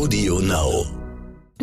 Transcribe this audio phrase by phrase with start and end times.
[0.00, 0.86] Audio Now.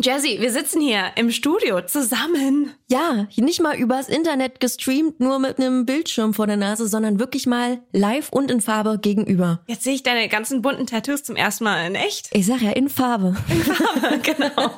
[0.00, 2.72] Jazzy, wir sitzen hier im Studio zusammen.
[2.88, 7.48] Ja, nicht mal übers Internet gestreamt, nur mit einem Bildschirm vor der Nase, sondern wirklich
[7.48, 9.64] mal live und in Farbe gegenüber.
[9.66, 12.28] Jetzt sehe ich deine ganzen bunten Tattoos zum ersten Mal in echt.
[12.32, 13.34] Ich sag ja, in Farbe.
[13.48, 14.70] In Farbe, genau.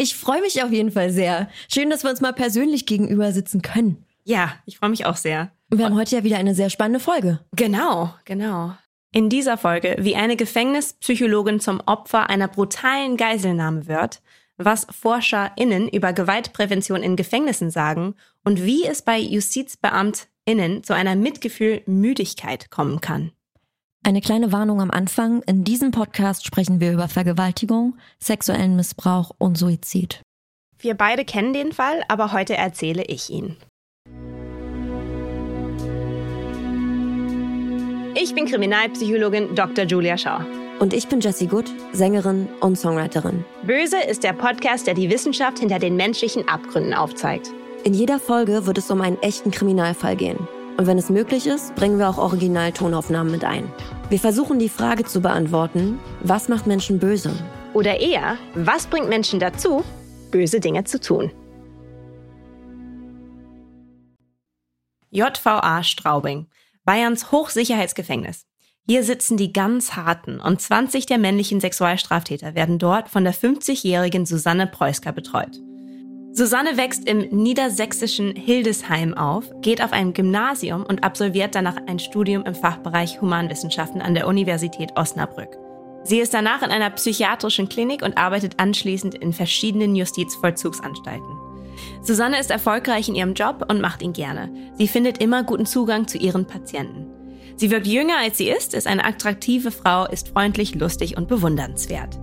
[0.00, 1.48] Ich freue mich auf jeden Fall sehr.
[1.72, 4.04] Schön, dass wir uns mal persönlich gegenüber sitzen können.
[4.24, 5.52] Ja, ich freue mich auch sehr.
[5.70, 7.38] Wir haben heute ja wieder eine sehr spannende Folge.
[7.52, 8.72] Genau, genau.
[9.12, 14.20] In dieser Folge, wie eine Gefängnispsychologin zum Opfer einer brutalen Geiselnahme wird,
[14.58, 18.14] was ForscherInnen über Gewaltprävention in Gefängnissen sagen
[18.44, 23.32] und wie es bei JustizbeamtInnen zu einer Mitgefühlmüdigkeit kommen kann.
[24.04, 25.42] Eine kleine Warnung am Anfang.
[25.42, 30.22] In diesem Podcast sprechen wir über Vergewaltigung, sexuellen Missbrauch und Suizid.
[30.78, 33.56] Wir beide kennen den Fall, aber heute erzähle ich ihn.
[38.14, 39.84] Ich bin Kriminalpsychologin Dr.
[39.84, 40.44] Julia Shaw.
[40.78, 43.44] Und ich bin Jessie Good, Sängerin und Songwriterin.
[43.64, 47.50] Böse ist der Podcast, der die Wissenschaft hinter den menschlichen Abgründen aufzeigt.
[47.84, 50.38] In jeder Folge wird es um einen echten Kriminalfall gehen.
[50.76, 53.70] Und wenn es möglich ist, bringen wir auch Originaltonaufnahmen mit ein.
[54.08, 57.32] Wir versuchen die Frage zu beantworten, was macht Menschen böse?
[57.74, 59.84] Oder eher, was bringt Menschen dazu,
[60.30, 61.30] böse Dinge zu tun?
[65.10, 66.46] JVA Straubing
[66.88, 68.46] Bayerns Hochsicherheitsgefängnis.
[68.86, 74.24] Hier sitzen die ganz harten und 20 der männlichen Sexualstraftäter werden dort von der 50-jährigen
[74.24, 75.60] Susanne Preusker betreut.
[76.32, 82.44] Susanne wächst im niedersächsischen Hildesheim auf, geht auf ein Gymnasium und absolviert danach ein Studium
[82.46, 85.58] im Fachbereich Humanwissenschaften an der Universität Osnabrück.
[86.04, 91.47] Sie ist danach in einer psychiatrischen Klinik und arbeitet anschließend in verschiedenen Justizvollzugsanstalten.
[92.02, 94.50] Susanne ist erfolgreich in ihrem Job und macht ihn gerne.
[94.78, 97.06] Sie findet immer guten Zugang zu ihren Patienten.
[97.56, 102.18] Sie wirkt jünger als sie ist, ist eine attraktive Frau, ist freundlich, lustig und bewundernswert.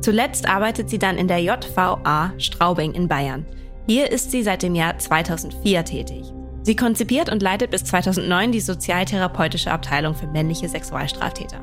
[0.00, 3.46] Zuletzt arbeitet sie dann in der JVA Straubing in Bayern.
[3.88, 6.24] Hier ist sie seit dem Jahr 2004 tätig.
[6.62, 11.60] Sie konzipiert und leitet bis 2009 die sozialtherapeutische Abteilung für männliche Sexualstraftäter.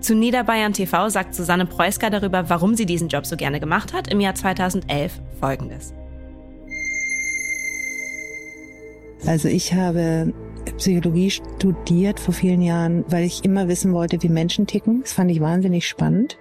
[0.00, 4.08] Zu Niederbayern TV sagt Susanne Preusker darüber, warum sie diesen Job so gerne gemacht hat,
[4.08, 5.94] im Jahr 2011 folgendes.
[9.26, 10.32] Also ich habe
[10.76, 15.02] Psychologie studiert vor vielen Jahren, weil ich immer wissen wollte, wie Menschen ticken.
[15.02, 16.38] Das fand ich wahnsinnig spannend.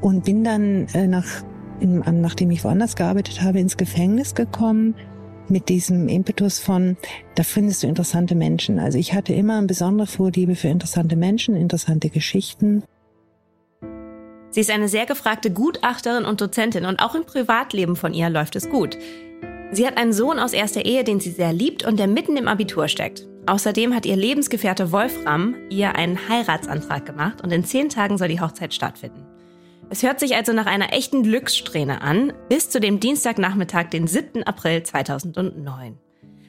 [0.00, 1.26] Und bin dann äh, nach,
[1.80, 4.94] nachdem ich woanders gearbeitet habe, ins Gefängnis gekommen
[5.48, 6.96] mit diesem Impetus von,
[7.34, 8.78] da findest du interessante Menschen.
[8.78, 12.82] Also ich hatte immer eine besondere Vorliebe für interessante Menschen, interessante Geschichten.
[14.50, 18.56] Sie ist eine sehr gefragte Gutachterin und Dozentin und auch im Privatleben von ihr läuft
[18.56, 18.98] es gut.
[19.70, 22.48] Sie hat einen Sohn aus erster Ehe, den sie sehr liebt und der mitten im
[22.48, 23.26] Abitur steckt.
[23.46, 28.40] Außerdem hat ihr Lebensgefährte Wolfram ihr einen Heiratsantrag gemacht und in zehn Tagen soll die
[28.40, 29.26] Hochzeit stattfinden.
[29.90, 34.42] Es hört sich also nach einer echten Glückssträhne an, bis zu dem Dienstagnachmittag, den 7.
[34.42, 35.98] April 2009.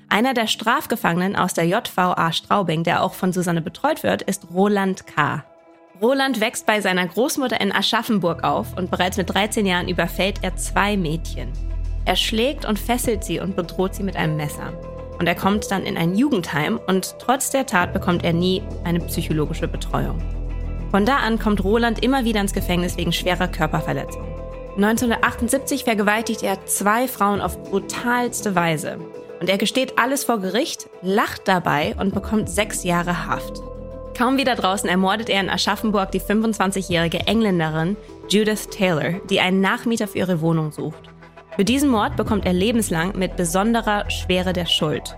[0.09, 5.07] Einer der Strafgefangenen aus der JVA Straubing, der auch von Susanne betreut wird, ist Roland
[5.07, 5.45] K.
[6.01, 10.55] Roland wächst bei seiner Großmutter in Aschaffenburg auf und bereits mit 13 Jahren überfällt er
[10.55, 11.51] zwei Mädchen.
[12.09, 14.73] Er schlägt und fesselt sie und bedroht sie mit einem Messer.
[15.19, 18.99] Und er kommt dann in ein Jugendheim und trotz der Tat bekommt er nie eine
[19.01, 20.17] psychologische Betreuung.
[20.89, 24.23] Von da an kommt Roland immer wieder ins Gefängnis wegen schwerer Körperverletzung.
[24.77, 28.97] 1978 vergewaltigt er zwei Frauen auf brutalste Weise.
[29.39, 33.61] Und er gesteht alles vor Gericht, lacht dabei und bekommt sechs Jahre Haft.
[34.17, 37.97] Kaum wieder draußen ermordet er in Aschaffenburg die 25-jährige Engländerin
[38.29, 41.11] Judith Taylor, die einen Nachmieter für ihre Wohnung sucht.
[41.59, 45.17] Für diesen Mord bekommt er lebenslang mit besonderer Schwere der Schuld.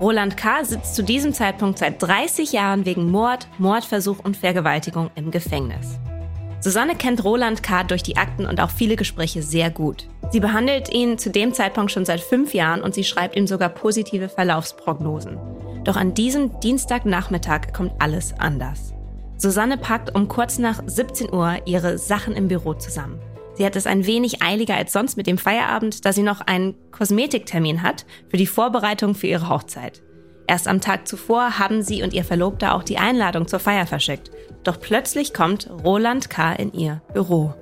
[0.00, 0.64] Roland K.
[0.64, 5.98] sitzt zu diesem Zeitpunkt seit 30 Jahren wegen Mord, Mordversuch und Vergewaltigung im Gefängnis.
[6.60, 7.84] Susanne kennt Roland K.
[7.84, 10.08] durch die Akten und auch viele Gespräche sehr gut.
[10.30, 13.68] Sie behandelt ihn zu dem Zeitpunkt schon seit fünf Jahren und sie schreibt ihm sogar
[13.68, 15.38] positive Verlaufsprognosen.
[15.84, 18.94] Doch an diesem Dienstagnachmittag kommt alles anders.
[19.36, 23.20] Susanne packt um kurz nach 17 Uhr ihre Sachen im Büro zusammen.
[23.54, 26.74] Sie hat es ein wenig eiliger als sonst mit dem Feierabend, da sie noch einen
[26.90, 30.02] Kosmetiktermin hat für die Vorbereitung für ihre Hochzeit.
[30.46, 34.30] Erst am Tag zuvor haben sie und ihr Verlobter auch die Einladung zur Feier verschickt.
[34.62, 36.52] Doch plötzlich kommt Roland K.
[36.52, 37.54] in ihr Büro.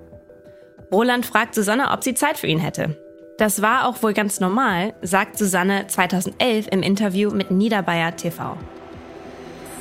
[0.91, 2.99] Roland fragt Susanne, ob sie Zeit für ihn hätte.
[3.39, 8.57] Das war auch wohl ganz normal, sagt Susanne 2011 im Interview mit Niederbayer TV.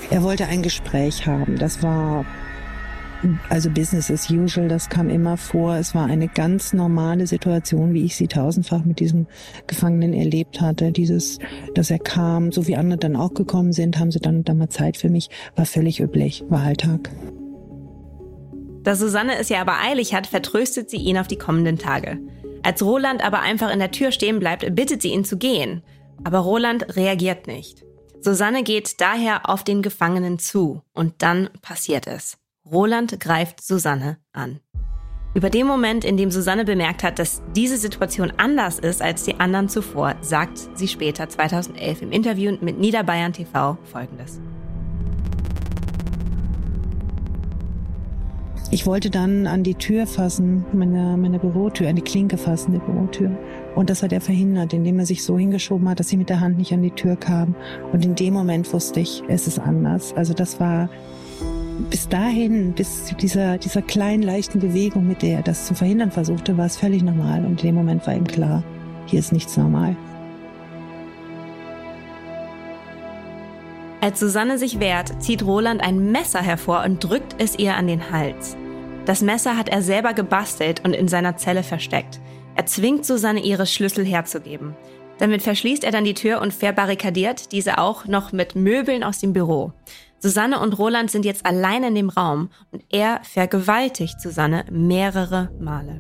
[0.10, 1.58] Er wollte ein Gespräch haben.
[1.58, 2.25] Das war
[3.50, 5.76] also Business as usual, das kam immer vor.
[5.76, 9.28] Es war eine ganz normale Situation, wie ich sie tausendfach mit diesem
[9.68, 10.92] Gefangenen erlebt hatte.
[10.92, 11.40] Dieses,
[11.76, 14.58] dass er kam, so wie andere dann auch gekommen sind, haben sie dann und dann
[14.58, 17.10] mal Zeit für mich, war völlig üblich, war Alltag.
[18.84, 22.20] Da Susanne es ja aber eilig hat, vertröstet sie ihn auf die kommenden Tage.
[22.64, 25.84] Als Roland aber einfach in der Tür stehen bleibt, bittet sie ihn zu gehen.
[26.24, 27.84] Aber Roland reagiert nicht.
[28.22, 32.41] Susanne geht daher auf den Gefangenen zu und dann passiert es.
[32.72, 34.62] Roland greift Susanne an.
[35.34, 39.38] Über den Moment, in dem Susanne bemerkt hat, dass diese Situation anders ist als die
[39.42, 44.40] anderen zuvor, sagt sie später 2011 im Interview mit Niederbayern TV folgendes.
[48.74, 52.80] Ich wollte dann an die Tür fassen, meine, meine Bürotür, an die Klinke fassen, die
[52.80, 53.38] Bürotür.
[53.76, 56.40] Und das hat er verhindert, indem er sich so hingeschoben hat, dass sie mit der
[56.40, 57.54] Hand nicht an die Tür kam.
[57.92, 60.14] Und in dem Moment wusste ich, es ist anders.
[60.14, 60.90] Also das war
[61.89, 66.12] bis dahin, bis zu dieser, dieser kleinen, leichten Bewegung, mit der er das zu verhindern
[66.12, 67.45] versuchte, war es völlig normal.
[67.45, 68.63] Und in dem Moment war ihm klar,
[69.07, 69.95] hier ist nichts normal.
[74.01, 78.12] Als Susanne sich wehrt, zieht Roland ein Messer hervor und drückt es ihr an den
[78.12, 78.57] Hals.
[79.06, 82.19] Das Messer hat er selber gebastelt und in seiner Zelle versteckt.
[82.56, 84.75] Er zwingt Susanne, ihre Schlüssel herzugeben.
[85.19, 89.34] Damit verschließt er dann die Tür und verbarrikadiert diese auch noch mit Möbeln aus dem
[89.34, 89.72] Büro.
[90.22, 96.00] Susanne und Roland sind jetzt allein in dem Raum und er vergewaltigt Susanne mehrere Male.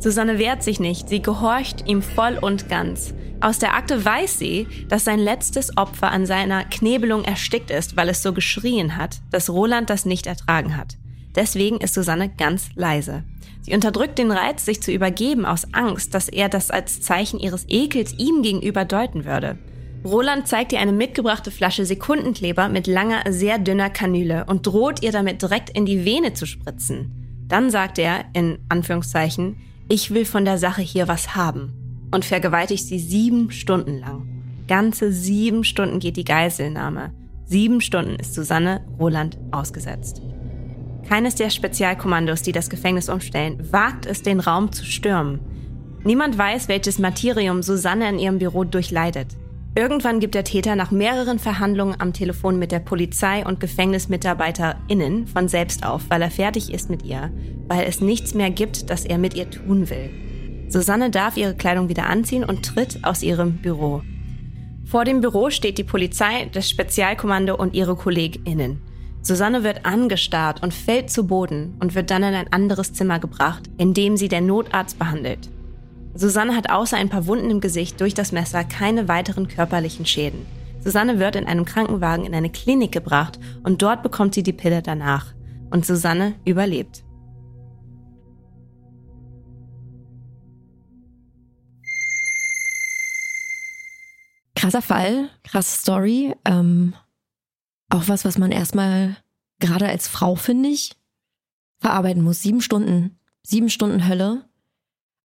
[0.00, 3.14] Susanne wehrt sich nicht, sie gehorcht ihm voll und ganz.
[3.40, 8.08] Aus der Akte weiß sie, dass sein letztes Opfer an seiner Knebelung erstickt ist, weil
[8.08, 10.96] es so geschrien hat, dass Roland das nicht ertragen hat.
[11.34, 13.24] Deswegen ist Susanne ganz leise.
[13.60, 17.66] Sie unterdrückt den Reiz, sich zu übergeben aus Angst, dass er das als Zeichen ihres
[17.68, 19.58] Ekels ihm gegenüber deuten würde.
[20.04, 25.12] Roland zeigt ihr eine mitgebrachte Flasche Sekundenkleber mit langer, sehr dünner Kanüle und droht ihr
[25.12, 27.46] damit direkt in die Vene zu spritzen.
[27.48, 29.56] Dann sagt er, in Anführungszeichen,
[29.88, 34.28] ich will von der Sache hier was haben und vergewaltigt sie sieben Stunden lang.
[34.68, 37.12] Ganze sieben Stunden geht die Geiselnahme.
[37.46, 40.20] Sieben Stunden ist Susanne Roland ausgesetzt.
[41.08, 45.40] Keines der Spezialkommandos, die das Gefängnis umstellen, wagt es, den Raum zu stürmen.
[46.02, 49.28] Niemand weiß, welches Martyrium Susanne in ihrem Büro durchleidet.
[49.76, 55.48] Irgendwann gibt der Täter nach mehreren Verhandlungen am Telefon mit der Polizei und GefängnismitarbeiterInnen von
[55.48, 57.32] selbst auf, weil er fertig ist mit ihr,
[57.66, 60.10] weil es nichts mehr gibt, das er mit ihr tun will.
[60.68, 64.02] Susanne darf ihre Kleidung wieder anziehen und tritt aus ihrem Büro.
[64.84, 68.80] Vor dem Büro steht die Polizei, das Spezialkommando und ihre KollegInnen.
[69.22, 73.64] Susanne wird angestarrt und fällt zu Boden und wird dann in ein anderes Zimmer gebracht,
[73.76, 75.50] in dem sie der Notarzt behandelt.
[76.16, 80.46] Susanne hat außer ein paar Wunden im Gesicht durch das Messer keine weiteren körperlichen Schäden.
[80.80, 84.82] Susanne wird in einem Krankenwagen in eine Klinik gebracht und dort bekommt sie die Pille
[84.82, 85.34] danach.
[85.70, 87.02] Und Susanne überlebt.
[94.54, 96.34] Krasser Fall, krasse Story.
[96.44, 96.94] Ähm,
[97.88, 99.16] auch was, was man erstmal
[99.58, 100.94] gerade als Frau, finde ich,
[101.80, 102.40] verarbeiten muss.
[102.40, 104.44] Sieben Stunden, sieben Stunden Hölle.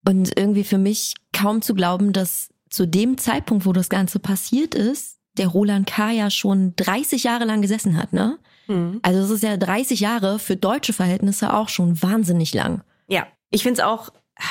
[0.09, 4.75] Und irgendwie für mich kaum zu glauben, dass zu dem Zeitpunkt, wo das Ganze passiert
[4.75, 6.13] ist, der Roland K.
[6.13, 8.39] ja schon 30 Jahre lang gesessen hat, ne?
[8.69, 9.01] Mhm.
[9.03, 12.83] Also es ist ja 30 Jahre für deutsche Verhältnisse auch schon wahnsinnig lang.
[13.07, 14.11] Ja, ich finde es auch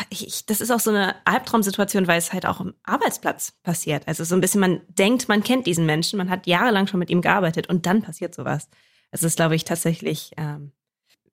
[0.10, 4.08] ich, das ist auch so eine Albtraumsituation, weil es halt auch am Arbeitsplatz passiert.
[4.08, 7.10] Also so ein bisschen, man denkt, man kennt diesen Menschen, man hat jahrelang schon mit
[7.10, 8.70] ihm gearbeitet und dann passiert sowas.
[9.12, 10.74] Es ist, glaube ich, tatsächlich, ähm,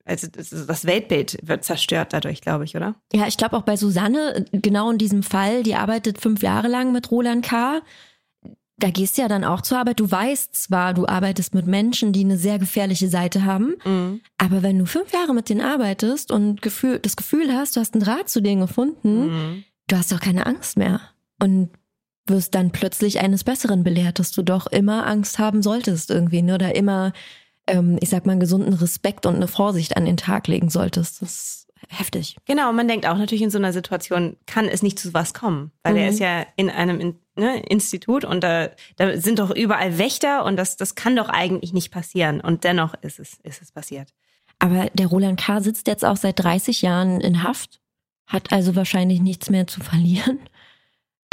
[0.05, 2.95] also das Weltbild wird zerstört dadurch, glaube ich, oder?
[3.13, 6.93] Ja, ich glaube auch bei Susanne, genau in diesem Fall, die arbeitet fünf Jahre lang
[6.93, 7.81] mit Roland K
[8.77, 10.01] da gehst du ja dann auch zur Arbeit.
[10.01, 14.21] Du weißt zwar, du arbeitest mit Menschen, die eine sehr gefährliche Seite haben, mhm.
[14.37, 17.95] aber wenn du fünf Jahre mit denen arbeitest und Gefühl, das Gefühl hast, du hast
[17.95, 19.65] einen Draht zu denen gefunden, mhm.
[19.87, 21.01] du hast doch keine Angst mehr.
[21.41, 21.71] Und
[22.27, 26.55] wirst dann plötzlich eines Besseren belehrt, dass du doch immer Angst haben solltest irgendwie, ne?
[26.55, 27.13] Oder immer,
[27.67, 31.23] ähm, ich sag mal, einen gesunden Respekt und eine Vorsicht an den Tag legen solltest.
[31.23, 32.37] Das heftig.
[32.47, 35.73] Genau, man denkt auch natürlich in so einer Situation kann es nicht zu was kommen,
[35.83, 35.99] weil mhm.
[35.99, 40.45] er ist ja in einem in, ne, Institut und da, da sind doch überall Wächter
[40.45, 44.11] und das, das kann doch eigentlich nicht passieren und dennoch ist es, ist es passiert.
[44.59, 45.61] Aber der Roland K.
[45.61, 47.81] sitzt jetzt auch seit 30 Jahren in Haft,
[48.27, 50.39] hat also wahrscheinlich nichts mehr zu verlieren.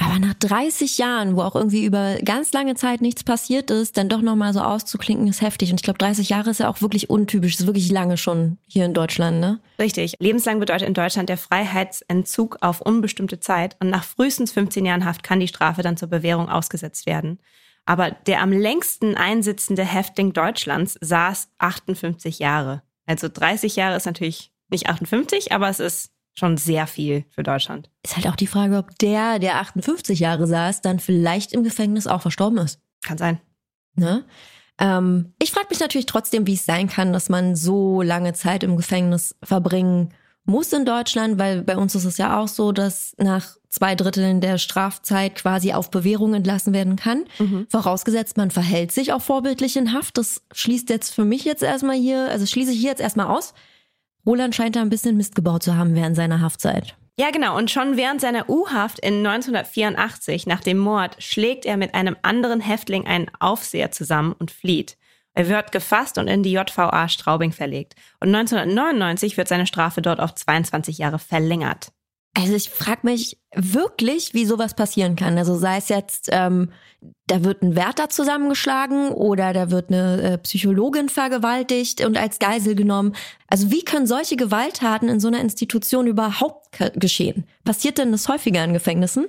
[0.04, 4.10] Aber nach 30 Jahren, wo auch irgendwie über ganz lange Zeit nichts passiert ist, dann
[4.10, 5.70] doch nochmal so auszuklinken, ist heftig.
[5.70, 8.86] Und ich glaube, 30 Jahre ist ja auch wirklich untypisch, ist wirklich lange schon hier
[8.86, 9.60] in Deutschland, ne?
[9.80, 10.16] Richtig.
[10.20, 13.78] Lebenslang bedeutet in Deutschland der Freiheitsentzug auf unbestimmte Zeit.
[13.80, 17.40] Und nach frühestens 15 Jahren Haft kann die Strafe dann zur Bewährung ausgesetzt werden.
[17.86, 22.82] Aber der am längsten einsitzende Häftling Deutschlands saß 58 Jahre.
[23.06, 27.90] Also 30 Jahre ist natürlich nicht 58, aber es ist schon sehr viel für Deutschland.
[28.04, 32.08] Ist halt auch die Frage, ob der, der 58 Jahre saß, dann vielleicht im Gefängnis
[32.08, 32.80] auch verstorben ist.
[33.04, 33.40] Kann sein.
[33.96, 34.26] Ne?
[34.80, 38.64] Ähm, ich frage mich natürlich trotzdem, wie es sein kann, dass man so lange Zeit
[38.64, 43.14] im Gefängnis verbringen muss in Deutschland, weil bei uns ist es ja auch so, dass
[43.18, 47.26] nach zwei Dritteln der Strafzeit quasi auf Bewährung entlassen werden kann.
[47.38, 47.68] Mhm.
[47.70, 50.18] Vorausgesetzt, man verhält sich auch vorbildlich in Haft.
[50.18, 53.54] Das schließt jetzt für mich jetzt erstmal hier, also schließe ich hier jetzt erstmal aus.
[54.26, 56.96] Roland scheint da ein bisschen Mist gebaut zu haben während seiner Haftzeit.
[57.18, 57.58] Ja, genau.
[57.58, 62.62] Und schon während seiner U-Haft in 1984 nach dem Mord schlägt er mit einem anderen
[62.62, 64.98] Häftling einen Aufseher zusammen und flieht.
[65.34, 67.96] Er wird gefasst und in die JVA Straubing verlegt.
[68.20, 71.92] Und 1999 wird seine Strafe dort auf 22 Jahre verlängert.
[72.34, 75.38] Also ich frage mich wirklich, wie sowas passieren kann.
[75.38, 76.72] Also sei es jetzt, ähm,
[77.28, 82.76] da wird ein Wärter zusammengeschlagen oder da wird eine äh, Psychologin vergewaltigt und als Geisel
[82.76, 83.16] genommen.
[83.48, 87.46] Also wie können solche Gewalttaten in so einer Institution überhaupt geschehen?
[87.66, 89.28] Passiert denn das häufiger in Gefängnissen?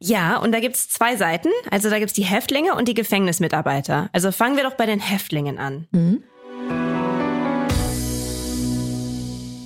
[0.00, 1.50] Ja, und da gibt's zwei Seiten.
[1.70, 4.08] Also da gibt's die Häftlinge und die Gefängnismitarbeiter.
[4.12, 5.86] Also fangen wir doch bei den Häftlingen an.
[5.92, 6.24] Mhm.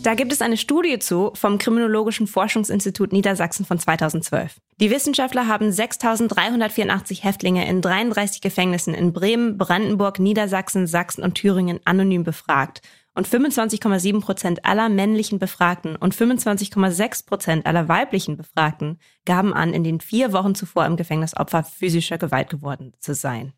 [0.07, 4.55] Da gibt es eine Studie zu vom Kriminologischen Forschungsinstitut Niedersachsen von 2012.
[4.81, 11.81] Die Wissenschaftler haben 6.384 Häftlinge in 33 Gefängnissen in Bremen, Brandenburg, Niedersachsen, Sachsen und Thüringen
[11.85, 12.83] anonym befragt
[13.17, 19.83] und 25,7 Prozent aller männlichen Befragten und 25,6 Prozent aller weiblichen Befragten gaben an, in
[19.83, 23.55] den vier Wochen zuvor im Gefängnis Opfer physischer Gewalt geworden zu sein.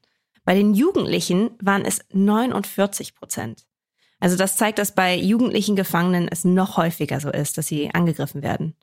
[0.47, 3.68] Bei den Jugendlichen waren es 49 Prozent.
[4.21, 8.43] Also das zeigt, dass bei jugendlichen Gefangenen es noch häufiger so ist, dass sie angegriffen
[8.43, 8.75] werden.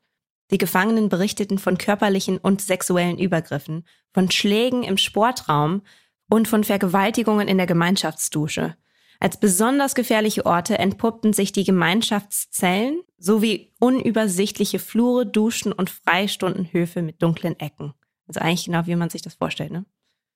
[0.50, 5.82] Die Gefangenen berichteten von körperlichen und sexuellen Übergriffen, von Schlägen im Sportraum
[6.30, 8.76] und von Vergewaltigungen in der Gemeinschaftsdusche.
[9.18, 17.22] Als besonders gefährliche Orte entpuppten sich die Gemeinschaftszellen sowie unübersichtliche Flure, Duschen und Freistundenhöfe mit
[17.22, 17.94] dunklen Ecken.
[18.26, 19.84] Also eigentlich genau, wie man sich das vorstellt, ne?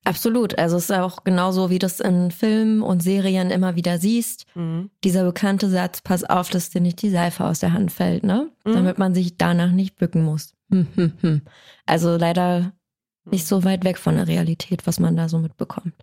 [0.05, 0.59] Absolut.
[0.59, 4.47] Also es ist auch genauso, wie du es in Filmen und Serien immer wieder siehst.
[4.55, 4.91] Mhm.
[5.05, 8.51] Dieser bekannte Satz, pass auf, dass dir nicht die Seife aus der Hand fällt, ne?
[8.65, 8.73] Mhm.
[8.73, 10.55] Damit man sich danach nicht bücken muss.
[10.71, 11.43] Hm, hm, hm.
[11.85, 12.73] Also leider
[13.25, 15.95] nicht so weit weg von der Realität, was man da so mitbekommt.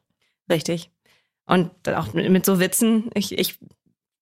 [0.50, 0.92] Richtig.
[1.46, 3.58] Und auch mit so Witzen, ich, ich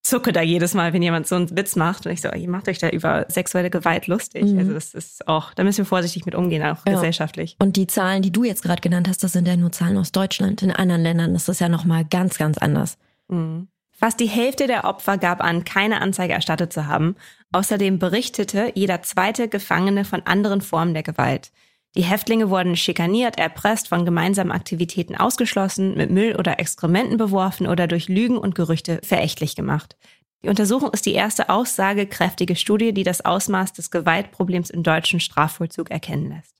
[0.05, 2.69] zucke da jedes Mal, wenn jemand so einen Witz macht und ich so, ihr macht
[2.69, 4.43] euch da über sexuelle Gewalt lustig.
[4.43, 4.59] Mhm.
[4.59, 6.93] Also das ist auch, da müssen wir vorsichtig mit umgehen, auch ja.
[6.93, 7.55] gesellschaftlich.
[7.59, 10.11] Und die Zahlen, die du jetzt gerade genannt hast, das sind ja nur Zahlen aus
[10.11, 10.61] Deutschland.
[10.61, 12.99] In anderen Ländern ist das ja nochmal ganz, ganz anders.
[13.29, 13.67] Mhm.
[13.97, 17.15] Fast die Hälfte der Opfer gab an, keine Anzeige erstattet zu haben.
[17.51, 21.51] Außerdem berichtete jeder zweite Gefangene von anderen Formen der Gewalt.
[21.97, 27.87] Die Häftlinge wurden schikaniert, erpresst, von gemeinsamen Aktivitäten ausgeschlossen, mit Müll oder Exkrementen beworfen oder
[27.87, 29.95] durch Lügen und Gerüchte verächtlich gemacht.
[30.43, 35.89] Die Untersuchung ist die erste aussagekräftige Studie, die das Ausmaß des Gewaltproblems im deutschen Strafvollzug
[35.89, 36.53] erkennen lässt.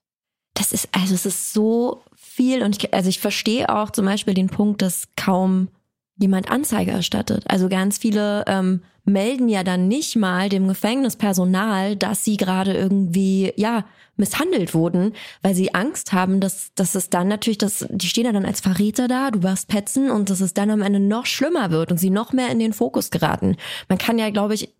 [0.54, 4.32] Das ist, also es ist so viel und ich, also ich verstehe auch zum Beispiel
[4.32, 5.68] den Punkt, dass kaum
[6.16, 7.44] jemand Anzeige erstattet.
[7.48, 13.52] Also ganz viele ähm, melden ja dann nicht mal dem Gefängnispersonal, dass sie gerade irgendwie,
[13.56, 13.84] ja,
[14.16, 18.32] misshandelt wurden, weil sie Angst haben, dass, dass es dann natürlich, dass, die stehen ja
[18.32, 21.70] dann als Verräter da, du warst petzen und dass es dann am Ende noch schlimmer
[21.70, 23.56] wird und sie noch mehr in den Fokus geraten.
[23.88, 24.74] Man kann ja, glaube ich,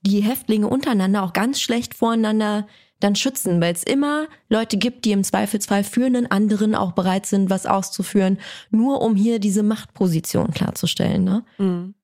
[0.00, 2.66] die Häftlinge untereinander auch ganz schlecht voreinander
[3.00, 7.26] dann schützen, weil es immer Leute gibt, die im Zweifelsfall für einen anderen auch bereit
[7.26, 8.38] sind, was auszuführen,
[8.70, 11.24] nur um hier diese Machtposition klarzustellen.
[11.24, 11.44] Ne?
[11.58, 11.94] Mhm.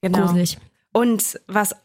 [0.00, 0.20] Genau.
[0.20, 0.58] Gruselig.
[0.96, 1.76] Und was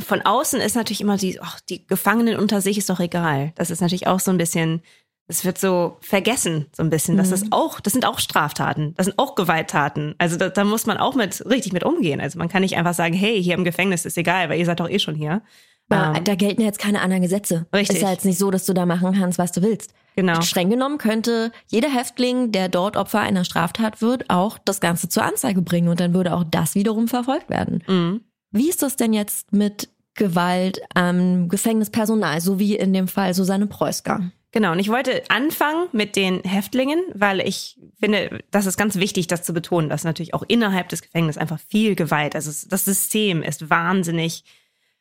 [0.00, 3.52] von außen ist natürlich immer die, ach, die Gefangenen unter sich ist doch egal.
[3.56, 4.80] Das ist natürlich auch so ein bisschen,
[5.26, 7.18] es wird so vergessen, so ein bisschen.
[7.18, 7.52] Das ist mhm.
[7.52, 10.14] auch, das sind auch Straftaten, das sind auch Gewalttaten.
[10.16, 12.22] Also da, da muss man auch mit richtig mit umgehen.
[12.22, 14.80] Also man kann nicht einfach sagen, hey, hier im Gefängnis ist egal, weil ihr seid
[14.80, 15.42] doch eh schon hier.
[15.90, 17.66] Ja, ähm, da gelten jetzt keine anderen Gesetze.
[17.74, 17.96] Richtig.
[17.96, 19.92] Ist ja jetzt nicht so, dass du da machen kannst, was du willst.
[20.16, 20.40] Genau.
[20.40, 25.22] Streng genommen könnte jeder Häftling, der dort Opfer einer Straftat wird, auch das Ganze zur
[25.22, 27.84] Anzeige bringen und dann würde auch das wiederum verfolgt werden.
[27.86, 28.22] Mhm.
[28.54, 33.66] Wie ist das denn jetzt mit Gewalt am Gefängnispersonal, so wie in dem Fall Susanne
[33.66, 34.30] Preusker?
[34.52, 39.26] Genau, und ich wollte anfangen mit den Häftlingen, weil ich finde, das ist ganz wichtig,
[39.26, 43.42] das zu betonen, dass natürlich auch innerhalb des Gefängnisses einfach viel Gewalt, also das System
[43.42, 44.44] ist wahnsinnig,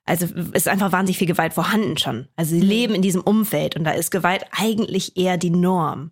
[0.04, 2.28] also ist einfach wahnsinnig viel Gewalt vorhanden schon.
[2.36, 2.68] Also sie mhm.
[2.68, 6.10] leben in diesem Umfeld und da ist Gewalt eigentlich eher die Norm.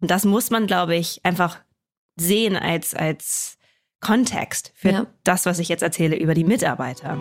[0.00, 1.58] Und das muss man, glaube ich, einfach
[2.14, 3.58] sehen als, als
[4.04, 5.06] Kontext für ja.
[5.24, 7.18] das, was ich jetzt erzähle über die Mitarbeiter.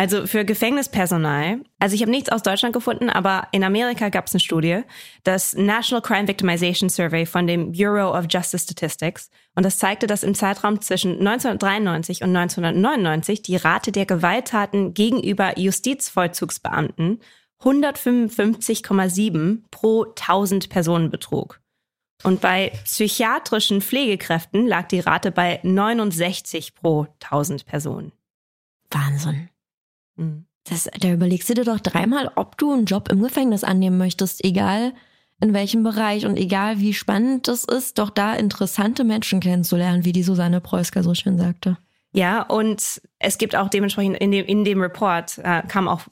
[0.00, 4.32] Also für Gefängnispersonal, also ich habe nichts aus Deutschland gefunden, aber in Amerika gab es
[4.32, 4.80] eine Studie,
[5.24, 9.28] das National Crime Victimization Survey von dem Bureau of Justice Statistics.
[9.56, 15.58] Und das zeigte, dass im Zeitraum zwischen 1993 und 1999 die Rate der Gewalttaten gegenüber
[15.58, 17.20] Justizvollzugsbeamten
[17.60, 21.60] 155,7 pro 1000 Personen betrug.
[22.22, 28.12] Und bei psychiatrischen Pflegekräften lag die Rate bei 69 pro 1000 Personen.
[28.90, 29.48] Wahnsinn.
[30.16, 30.46] Mhm.
[30.64, 34.44] Das, da überlegst du dir doch dreimal, ob du einen Job im Gefängnis annehmen möchtest,
[34.44, 34.92] egal
[35.40, 40.12] in welchem Bereich und egal wie spannend es ist, doch da interessante Menschen kennenzulernen, wie
[40.12, 41.78] die Susanne Preusker so schön sagte.
[42.12, 46.02] Ja, und es gibt auch dementsprechend in dem, in dem Report äh, kam auch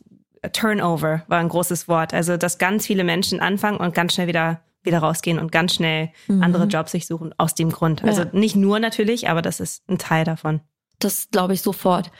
[0.52, 2.14] Turnover, war ein großes Wort.
[2.14, 6.10] Also, dass ganz viele Menschen anfangen und ganz schnell wieder, wieder rausgehen und ganz schnell
[6.26, 6.42] mhm.
[6.42, 8.02] andere Jobs sich suchen aus dem Grund.
[8.02, 8.28] Also ja.
[8.32, 10.60] nicht nur natürlich, aber das ist ein Teil davon.
[10.98, 12.10] Das glaube ich sofort.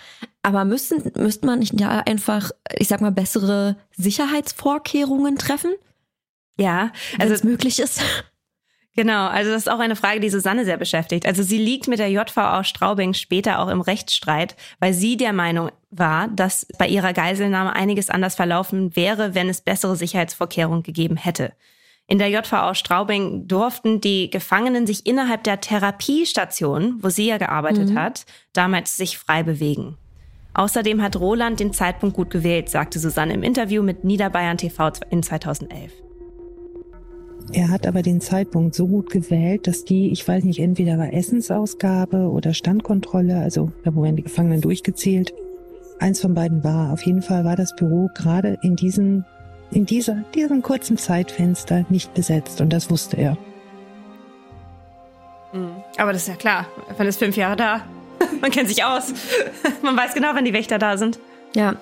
[0.43, 5.73] Aber müssten, müsste man nicht ja einfach, ich sag mal, bessere Sicherheitsvorkehrungen treffen?
[6.57, 8.01] Ja, also es möglich ist.
[8.99, 11.25] Genau, also das ist auch eine Frage, die Susanne sehr beschäftigt.
[11.25, 15.71] Also sie liegt mit der JVA Straubing später auch im Rechtsstreit, weil sie der Meinung
[15.91, 21.53] war, dass bei ihrer Geiselnahme einiges anders verlaufen wäre, wenn es bessere Sicherheitsvorkehrungen gegeben hätte.
[22.11, 27.91] In der JVA Straubing durften die Gefangenen sich innerhalb der Therapiestation, wo sie ja gearbeitet
[27.91, 27.99] mhm.
[27.99, 28.25] hat,
[28.55, 29.99] damals sich frei bewegen.
[30.55, 35.23] Außerdem hat Roland den Zeitpunkt gut gewählt, sagte Susanne im Interview mit Niederbayern TV in
[35.23, 35.93] 2011.
[37.53, 41.13] Er hat aber den Zeitpunkt so gut gewählt, dass die, ich weiß nicht, entweder war
[41.13, 45.35] Essensausgabe oder Standkontrolle, also da wurden die Gefangenen durchgezählt.
[45.99, 46.93] Eins von beiden war.
[46.93, 49.25] Auf jeden Fall war das Büro gerade in diesem,
[49.71, 53.37] in dieser, diesem kurzen Zeitfenster nicht besetzt und das wusste er.
[55.53, 55.83] Mhm.
[55.97, 56.67] Aber das ist ja klar.
[56.97, 57.85] Man ist fünf Jahre da.
[58.41, 59.13] Man kennt sich aus.
[59.83, 61.19] Man weiß genau, wann die Wächter da sind.
[61.55, 61.77] Ja.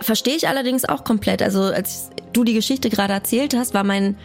[0.00, 1.42] Verstehe ich allerdings auch komplett.
[1.42, 4.16] Also, als du die Geschichte gerade erzählt hast, war mein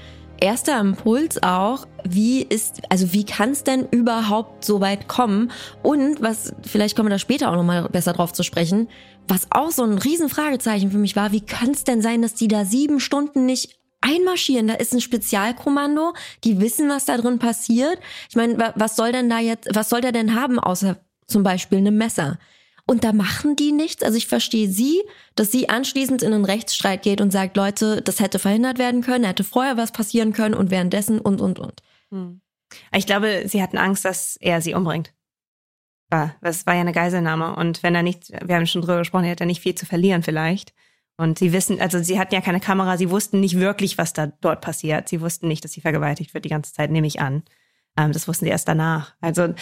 [0.42, 5.52] erster Impuls auch, wie ist, also wie kann es denn überhaupt so weit kommen?
[5.84, 8.90] Und was, vielleicht kommen wir da später auch nochmal besser drauf zu sprechen,
[9.28, 12.48] was auch so ein Riesenfragezeichen für mich war, wie kann es denn sein, dass die
[12.48, 14.68] da sieben Stunden nicht einmarschieren.
[14.68, 18.00] Da ist ein Spezialkommando, die wissen, was da drin passiert.
[18.30, 21.78] Ich meine, was soll denn da jetzt, was soll der denn haben, außer zum Beispiel
[21.78, 22.40] einem Messer?
[22.92, 24.04] Und da machen die nichts.
[24.04, 25.02] Also ich verstehe sie,
[25.36, 29.24] dass sie anschließend in einen Rechtsstreit geht und sagt, Leute, das hätte verhindert werden können,
[29.24, 31.82] hätte vorher was passieren können und währenddessen und, und, und.
[32.10, 32.42] Hm.
[32.94, 35.14] Ich glaube, sie hatten Angst, dass er sie umbringt.
[36.10, 37.56] Das war ja eine Geiselnahme.
[37.56, 39.86] Und wenn er nicht, wir haben schon drüber gesprochen, er hat ja nicht viel zu
[39.86, 40.74] verlieren vielleicht.
[41.16, 44.28] Und sie wissen, also sie hatten ja keine Kamera, sie wussten nicht wirklich, was da
[44.28, 45.08] dort passiert.
[45.08, 47.44] Sie wussten nicht, dass sie vergewaltigt wird die ganze Zeit, nehme ich an.
[47.96, 49.14] Ähm, das wussten sie erst danach.
[49.22, 49.54] Also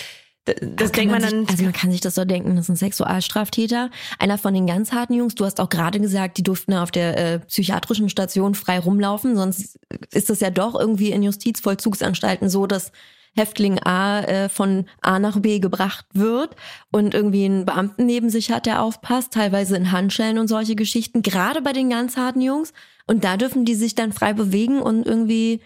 [0.61, 1.47] das denkt man, man dann.
[1.47, 3.89] also man kann sich das so denken, das ist ein Sexualstraftäter.
[4.17, 7.17] Einer von den ganz harten Jungs, du hast auch gerade gesagt, die durften auf der
[7.17, 9.35] äh, psychiatrischen Station frei rumlaufen.
[9.35, 9.79] Sonst
[10.11, 12.91] ist das ja doch irgendwie in Justizvollzugsanstalten so, dass
[13.35, 16.55] Häftling A äh, von A nach B gebracht wird
[16.91, 21.21] und irgendwie einen Beamten neben sich hat, der aufpasst, teilweise in Handschellen und solche Geschichten,
[21.21, 22.73] gerade bei den ganz harten Jungs.
[23.07, 25.61] Und da dürfen die sich dann frei bewegen und irgendwie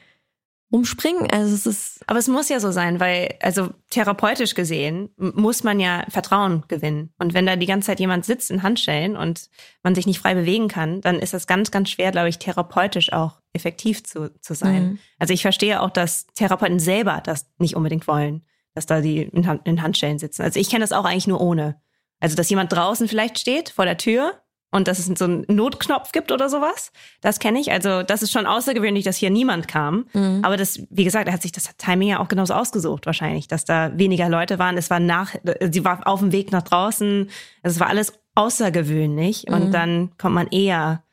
[0.73, 1.29] umspringen.
[1.29, 2.03] Also es ist.
[2.07, 7.13] Aber es muss ja so sein, weil, also therapeutisch gesehen, muss man ja Vertrauen gewinnen.
[7.19, 9.51] Und wenn da die ganze Zeit jemand sitzt in Handschellen und
[9.83, 13.13] man sich nicht frei bewegen kann, dann ist das ganz, ganz schwer, glaube ich, therapeutisch
[13.13, 14.83] auch effektiv zu, zu sein.
[14.83, 14.99] Mhm.
[15.19, 19.45] Also ich verstehe auch, dass Therapeuten selber das nicht unbedingt wollen, dass da die in,
[19.45, 20.41] Hand, in Handschellen sitzen.
[20.41, 21.79] Also ich kenne das auch eigentlich nur ohne.
[22.19, 24.41] Also, dass jemand draußen vielleicht steht vor der Tür
[24.73, 26.91] und dass es so einen Notknopf gibt oder sowas.
[27.21, 27.71] Das kenne ich.
[27.71, 30.07] Also das ist schon außergewöhnlich, dass hier niemand kam.
[30.13, 30.39] Mhm.
[30.41, 33.65] Aber das, wie gesagt, er hat sich das Timing ja auch genauso ausgesucht wahrscheinlich, dass
[33.65, 34.75] da weniger Leute waren.
[34.75, 35.36] Es war nach,
[35.71, 37.29] sie war auf dem Weg nach draußen.
[37.62, 39.45] Also es war alles außergewöhnlich.
[39.47, 39.53] Mhm.
[39.53, 41.03] Und dann kommt man eher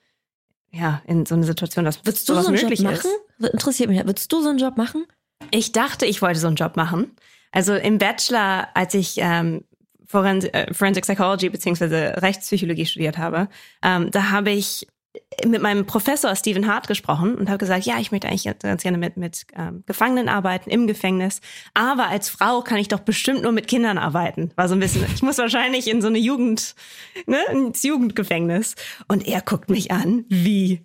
[0.73, 3.11] ja in so eine Situation, dass Würdest du so einen Job machen?
[3.39, 3.53] Ist.
[3.53, 4.05] Interessiert mich.
[4.07, 5.05] Würdest du so einen Job machen?
[5.51, 7.11] Ich dachte, ich wollte so einen Job machen.
[7.53, 9.65] Also im Bachelor, als ich ähm,
[10.15, 13.49] äh, Forensic Psychology beziehungsweise Rechtspsychologie studiert habe,
[13.83, 14.87] ähm, da habe ich
[15.47, 18.99] mit meinem Professor Stephen Hart gesprochen und habe gesagt, ja, ich möchte eigentlich ganz gerne
[18.99, 21.41] mit, mit ähm, Gefangenen arbeiten im Gefängnis,
[21.73, 24.51] aber als Frau kann ich doch bestimmt nur mit Kindern arbeiten.
[24.57, 26.75] War so ein bisschen, ich muss wahrscheinlich in so eine Jugend,
[27.27, 28.75] ne, ins Jugendgefängnis.
[29.07, 30.85] Und er guckt mich an, wie?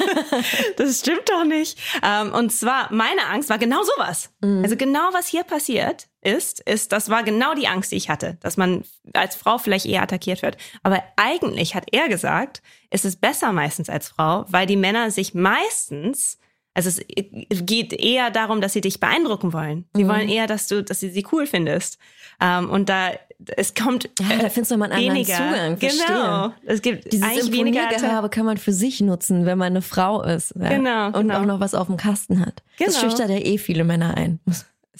[0.76, 1.78] das stimmt doch nicht.
[2.02, 4.30] Ähm, und zwar, meine Angst war genau sowas.
[4.40, 4.62] Mhm.
[4.62, 8.36] Also genau was hier passiert, ist, ist, das war genau die Angst, die ich hatte,
[8.40, 10.56] dass man als Frau vielleicht eher attackiert wird.
[10.82, 15.34] Aber eigentlich hat er gesagt, es ist besser meistens als Frau, weil die Männer sich
[15.34, 16.38] meistens
[16.74, 19.86] also es geht eher darum, dass sie dich beeindrucken wollen.
[19.94, 20.08] Sie mhm.
[20.08, 21.98] wollen eher, dass du, dass sie sie cool findest.
[22.38, 23.12] Um, ähm, und da
[23.56, 25.38] es kommt ja, da findest du mal einen weniger.
[25.38, 25.90] anderen Zugang.
[25.90, 26.06] Verstehe.
[26.06, 26.52] Genau.
[26.66, 30.22] Es gibt dieses eigentlich weniger Gehabe kann man für sich nutzen, wenn man eine Frau
[30.22, 30.54] ist.
[30.54, 30.68] Ja.
[30.68, 31.06] Genau.
[31.06, 31.40] Und genau.
[31.40, 32.62] auch noch was auf dem Kasten hat.
[32.76, 32.90] Genau.
[32.90, 34.40] Das schüchtert ja eh viele Männer ein.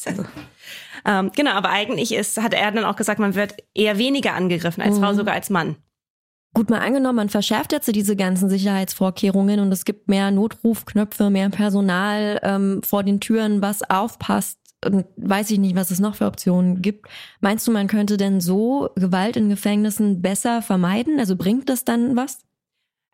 [0.06, 0.24] Also,
[1.04, 4.82] ähm, genau, aber eigentlich ist, hat er dann auch gesagt, man wird eher weniger angegriffen
[4.82, 5.02] als mhm.
[5.02, 5.76] Frau, sogar als Mann.
[6.56, 11.50] Gut mal angenommen, man verschärft jetzt diese ganzen Sicherheitsvorkehrungen und es gibt mehr Notrufknöpfe, mehr
[11.50, 16.24] Personal ähm, vor den Türen, was aufpasst und weiß ich nicht, was es noch für
[16.24, 17.08] Optionen gibt.
[17.42, 21.20] Meinst du, man könnte denn so Gewalt in Gefängnissen besser vermeiden?
[21.20, 22.38] Also bringt das dann was?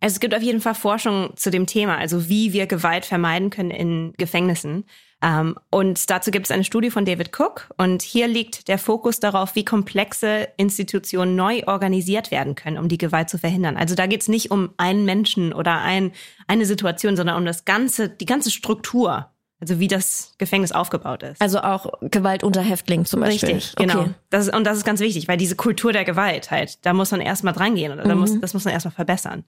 [0.00, 3.50] Also es gibt auf jeden Fall Forschung zu dem Thema, also wie wir Gewalt vermeiden
[3.50, 4.85] können in Gefängnissen.
[5.22, 7.68] Ähm, und dazu gibt es eine Studie von David Cook.
[7.78, 12.98] Und hier liegt der Fokus darauf, wie komplexe Institutionen neu organisiert werden können, um die
[12.98, 13.76] Gewalt zu verhindern.
[13.76, 16.12] Also da geht es nicht um einen Menschen oder ein,
[16.48, 19.28] eine Situation, sondern um das ganze, die ganze Struktur.
[19.61, 21.40] Also wie das Gefängnis aufgebaut ist.
[21.40, 23.54] Also auch Gewalt unter Häftlingen zum Beispiel.
[23.54, 24.00] Richtig, genau.
[24.00, 24.11] Okay.
[24.28, 27.12] Das ist, und das ist ganz wichtig, weil diese Kultur der Gewalt halt, da muss
[27.12, 28.40] man erstmal dran gehen oder da muss, mhm.
[28.40, 29.44] das muss man erstmal verbessern.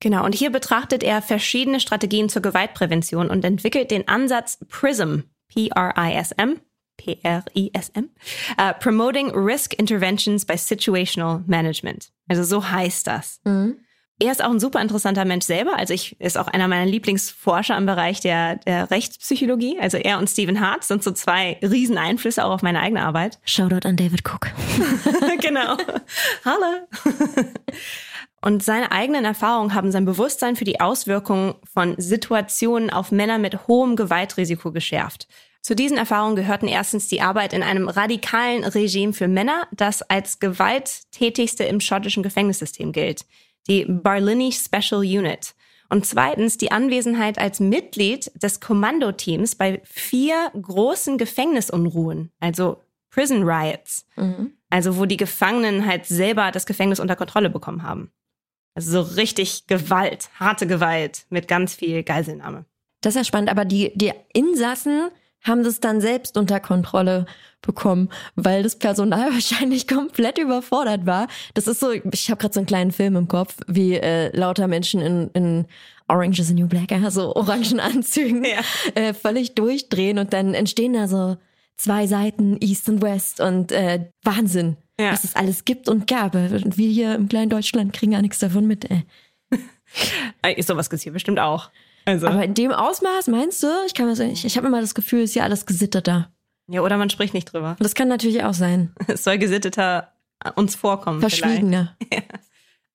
[0.00, 6.60] Genau, und hier betrachtet er verschiedene Strategien zur Gewaltprävention und entwickelt den Ansatz PRISM, P-R-I-S-M,
[6.96, 8.10] P-R-I-S-M,
[8.60, 12.10] uh, Promoting Risk Interventions by Situational Management.
[12.28, 13.40] Also so heißt das.
[13.44, 13.78] Mhm.
[14.20, 15.76] Er ist auch ein super interessanter Mensch selber.
[15.76, 19.80] Also ich ist auch einer meiner Lieblingsforscher im Bereich der, der Rechtspsychologie.
[19.80, 23.40] Also er und Stephen Hart sind so zwei Rieseneinflüsse auch auf meine eigene Arbeit.
[23.44, 24.52] Shoutout an David Cook.
[25.40, 25.76] genau.
[26.44, 26.86] Hallo.
[28.44, 33.66] Und seine eigenen Erfahrungen haben sein Bewusstsein für die Auswirkungen von Situationen auf Männer mit
[33.68, 35.28] hohem Gewaltrisiko geschärft.
[35.62, 40.40] Zu diesen Erfahrungen gehörten erstens die Arbeit in einem radikalen Regime für Männer, das als
[40.40, 43.24] gewalttätigste im schottischen Gefängnissystem gilt,
[43.66, 45.54] die Barlinnie Special Unit.
[45.88, 54.04] Und zweitens die Anwesenheit als Mitglied des Kommandoteams bei vier großen Gefängnisunruhen, also Prison Riots,
[54.16, 54.52] mhm.
[54.68, 58.12] also wo die Gefangenen halt selber das Gefängnis unter Kontrolle bekommen haben.
[58.74, 62.64] Also so richtig Gewalt, harte Gewalt mit ganz viel Geiselnahme.
[63.00, 65.10] Das ist ja spannend, aber die, die Insassen
[65.42, 67.26] haben das dann selbst unter Kontrolle
[67.60, 71.28] bekommen, weil das Personal wahrscheinlich komplett überfordert war.
[71.52, 74.66] Das ist so, ich habe gerade so einen kleinen Film im Kopf, wie äh, lauter
[74.66, 75.66] Menschen in, in
[76.08, 78.60] Orange is the New Black, also orangen Anzügen, ja.
[78.94, 81.36] äh, völlig durchdrehen und dann entstehen da so
[81.76, 85.12] zwei Seiten, East und West und äh, Wahnsinn ja.
[85.12, 86.34] was es alles gibt und gab.
[86.34, 88.88] Und wir hier im kleinen Deutschland kriegen gar nichts davon mit.
[88.90, 89.04] Ey.
[90.62, 91.70] Sowas gibt es hier bestimmt auch.
[92.04, 92.26] Also.
[92.26, 93.68] Aber in dem Ausmaß, meinst du?
[93.86, 96.30] Ich kann mir sagen, ich, ich habe immer das Gefühl, es ist ja alles gesitteter.
[96.68, 97.76] Ja, oder man spricht nicht drüber.
[97.78, 98.92] Das kann natürlich auch sein.
[99.06, 100.12] Es soll gesitteter
[100.56, 101.20] uns vorkommen.
[101.20, 101.96] Verschwiegener.
[102.12, 102.20] Ja.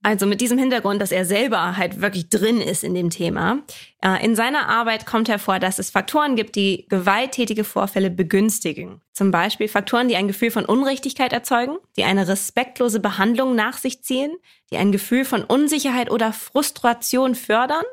[0.01, 3.63] Also mit diesem Hintergrund, dass er selber halt wirklich drin ist in dem Thema.
[4.01, 9.01] Äh, in seiner Arbeit kommt hervor, dass es Faktoren gibt, die gewalttätige Vorfälle begünstigen.
[9.12, 14.01] Zum Beispiel Faktoren, die ein Gefühl von Unrichtigkeit erzeugen, die eine respektlose Behandlung nach sich
[14.01, 14.31] ziehen,
[14.71, 17.83] die ein Gefühl von Unsicherheit oder Frustration fördern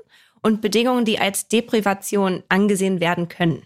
[0.43, 3.65] und Bedingungen, die als Deprivation angesehen werden können.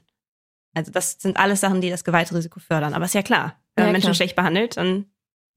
[0.72, 2.94] Also das sind alles Sachen, die das Gewaltrisiko fördern.
[2.94, 4.14] Aber ist ja klar, wenn man ja, Menschen klar.
[4.14, 5.06] schlecht behandelt, dann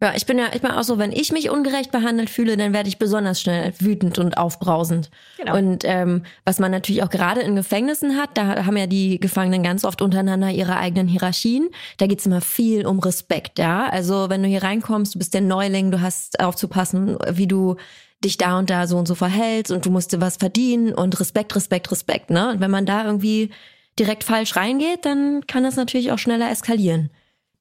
[0.03, 2.73] ja, ich bin ja, ich bin auch so, wenn ich mich ungerecht behandelt fühle, dann
[2.73, 5.09] werde ich besonders schnell wütend und aufbrausend.
[5.37, 5.55] Genau.
[5.57, 9.63] Und ähm, was man natürlich auch gerade in Gefängnissen hat, da haben ja die Gefangenen
[9.63, 11.69] ganz oft untereinander ihre eigenen Hierarchien.
[11.99, 13.87] Da geht's immer viel um Respekt, ja.
[13.87, 17.77] Also wenn du hier reinkommst, du bist der Neuling, du hast aufzupassen, wie du
[18.25, 21.17] dich da und da so und so verhältst und du musst dir was verdienen und
[21.17, 22.49] Respekt, Respekt, Respekt, ne?
[22.49, 23.51] Und wenn man da irgendwie
[23.97, 27.09] direkt falsch reingeht, dann kann das natürlich auch schneller eskalieren.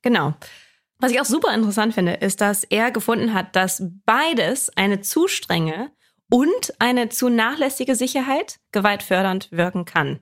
[0.03, 0.35] Genau.
[1.03, 5.27] Was ich auch super interessant finde, ist, dass er gefunden hat, dass beides eine zu
[5.27, 5.91] strenge
[6.31, 10.21] und eine zu nachlässige Sicherheit gewaltfördernd wirken kann.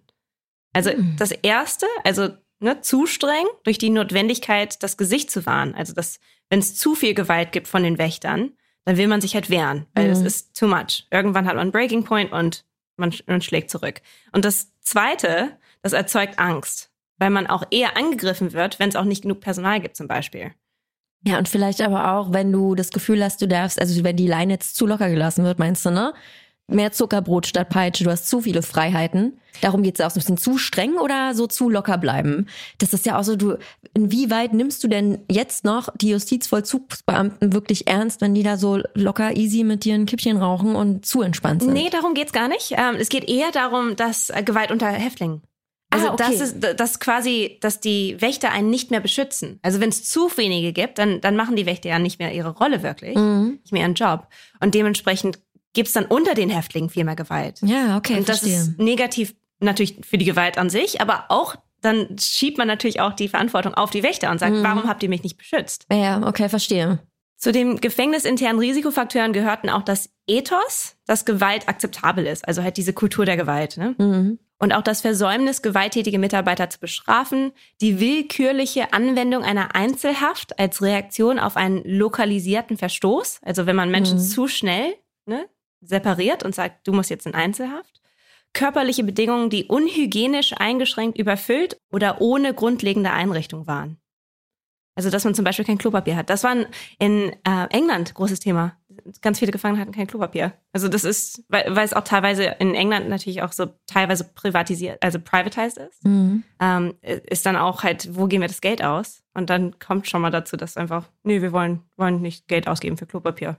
[0.72, 1.16] Also mhm.
[1.18, 5.74] das erste, also ne, zu streng durch die Notwendigkeit, das Gesicht zu wahren.
[5.74, 8.52] Also dass, wenn es zu viel Gewalt gibt von den Wächtern,
[8.86, 10.26] dann will man sich halt wehren, weil es mhm.
[10.26, 11.06] ist too much.
[11.10, 12.64] Irgendwann hat man einen Breaking Point und
[12.96, 14.00] man, man schlägt zurück.
[14.32, 19.04] Und das zweite, das erzeugt Angst, weil man auch eher angegriffen wird, wenn es auch
[19.04, 20.54] nicht genug Personal gibt zum Beispiel.
[21.26, 24.26] Ja, und vielleicht aber auch, wenn du das Gefühl hast, du darfst, also wenn die
[24.26, 26.14] Leine jetzt zu locker gelassen wird, meinst du, ne?
[26.66, 29.40] Mehr Zuckerbrot statt Peitsche, du hast zu viele Freiheiten.
[29.60, 32.46] Darum geht's ja auch so ein bisschen zu streng oder so zu locker bleiben.
[32.78, 33.56] Das ist ja auch so, du,
[33.92, 39.36] inwieweit nimmst du denn jetzt noch die Justizvollzugsbeamten wirklich ernst, wenn die da so locker
[39.36, 41.72] easy mit dir ein Kippchen rauchen und zu entspannt sind?
[41.72, 42.72] Nee, darum geht's gar nicht.
[42.72, 45.42] Ähm, es geht eher darum, dass äh, Gewalt unter Häftlingen
[45.90, 46.24] also ah, okay.
[46.28, 49.58] das ist das quasi, dass die Wächter einen nicht mehr beschützen.
[49.62, 52.50] Also wenn es zu wenige gibt, dann, dann machen die Wächter ja nicht mehr ihre
[52.50, 53.58] Rolle wirklich, mhm.
[53.62, 54.28] nicht mehr ihren Job.
[54.60, 55.40] Und dementsprechend
[55.72, 57.58] gibt's dann unter den Häftlingen viel mehr Gewalt.
[57.62, 58.18] Ja, okay.
[58.18, 58.60] Und das verstehe.
[58.60, 63.14] ist negativ natürlich für die Gewalt an sich, aber auch dann schiebt man natürlich auch
[63.14, 64.62] die Verantwortung auf die Wächter und sagt, mhm.
[64.62, 65.86] warum habt ihr mich nicht beschützt?
[65.90, 67.00] Ja, okay, verstehe.
[67.36, 72.92] Zu den gefängnisinternen Risikofaktoren gehörten auch das Ethos, dass Gewalt akzeptabel ist, also halt diese
[72.92, 73.76] Kultur der Gewalt.
[73.78, 73.94] Ne?
[73.98, 80.82] Mhm und auch das Versäumnis, gewalttätige Mitarbeiter zu bestrafen, die willkürliche Anwendung einer Einzelhaft als
[80.82, 84.22] Reaktion auf einen lokalisierten Verstoß, also wenn man Menschen mhm.
[84.22, 84.94] zu schnell
[85.24, 85.48] ne,
[85.80, 88.00] separiert und sagt, du musst jetzt in Einzelhaft.
[88.52, 93.98] Körperliche Bedingungen, die unhygienisch eingeschränkt überfüllt oder ohne grundlegende Einrichtung waren.
[94.96, 96.28] Also, dass man zum Beispiel kein Klopapier hat.
[96.28, 96.56] Das war
[96.98, 98.76] in äh, England großes Thema.
[99.22, 100.52] Ganz viele Gefangene hatten kein Klopapier.
[100.72, 105.02] Also, das ist, weil, weil es auch teilweise in England natürlich auch so teilweise privatisiert,
[105.02, 106.44] also privatized ist, mhm.
[106.60, 109.22] ähm, ist dann auch halt, wo gehen wir das Geld aus?
[109.34, 112.96] Und dann kommt schon mal dazu, dass einfach, nee, wir wollen, wollen nicht Geld ausgeben
[112.96, 113.56] für Klopapier.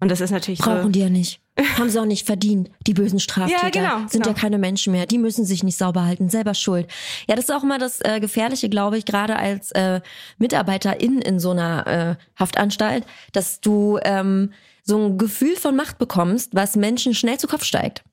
[0.00, 0.88] Und das ist natürlich Brauchen so.
[0.88, 1.40] die ja nicht.
[1.78, 2.70] Haben sie auch nicht verdient.
[2.86, 4.34] Die bösen Straftäter ja, genau, sind genau.
[4.34, 5.06] ja keine Menschen mehr.
[5.06, 6.28] Die müssen sich nicht sauber halten.
[6.28, 6.88] Selber schuld.
[7.28, 10.00] Ja, das ist auch immer das äh, Gefährliche, glaube ich, gerade als äh,
[10.36, 14.52] Mitarbeiterin in so einer äh, Haftanstalt, dass du ähm,
[14.84, 18.04] so ein Gefühl von Macht bekommst, was Menschen schnell zu Kopf steigt.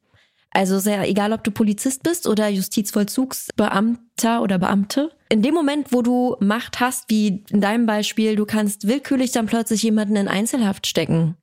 [0.49, 5.11] Also sehr egal, ob du Polizist bist oder Justizvollzugsbeamter oder Beamte.
[5.29, 9.45] In dem Moment, wo du Macht hast, wie in deinem Beispiel, du kannst willkürlich dann
[9.45, 11.37] plötzlich jemanden in Einzelhaft stecken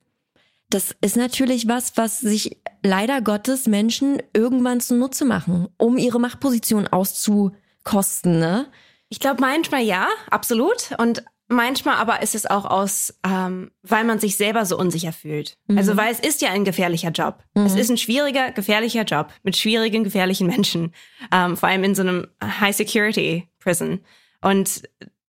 [0.69, 6.87] das ist natürlich was, was sich leider Gottes Menschen irgendwann zunutze machen, um ihre Machtposition
[6.87, 8.67] auszukosten, ne?
[9.11, 10.91] Ich glaube manchmal ja, absolut.
[10.99, 15.57] Und manchmal aber ist es auch aus, ähm, weil man sich selber so unsicher fühlt.
[15.67, 15.77] Mhm.
[15.77, 17.43] Also weil es ist ja ein gefährlicher Job.
[17.55, 17.65] Mhm.
[17.65, 20.93] Es ist ein schwieriger, gefährlicher Job mit schwierigen, gefährlichen Menschen.
[21.31, 23.99] Ähm, vor allem in so einem High-Security-Prison.
[24.41, 24.83] Und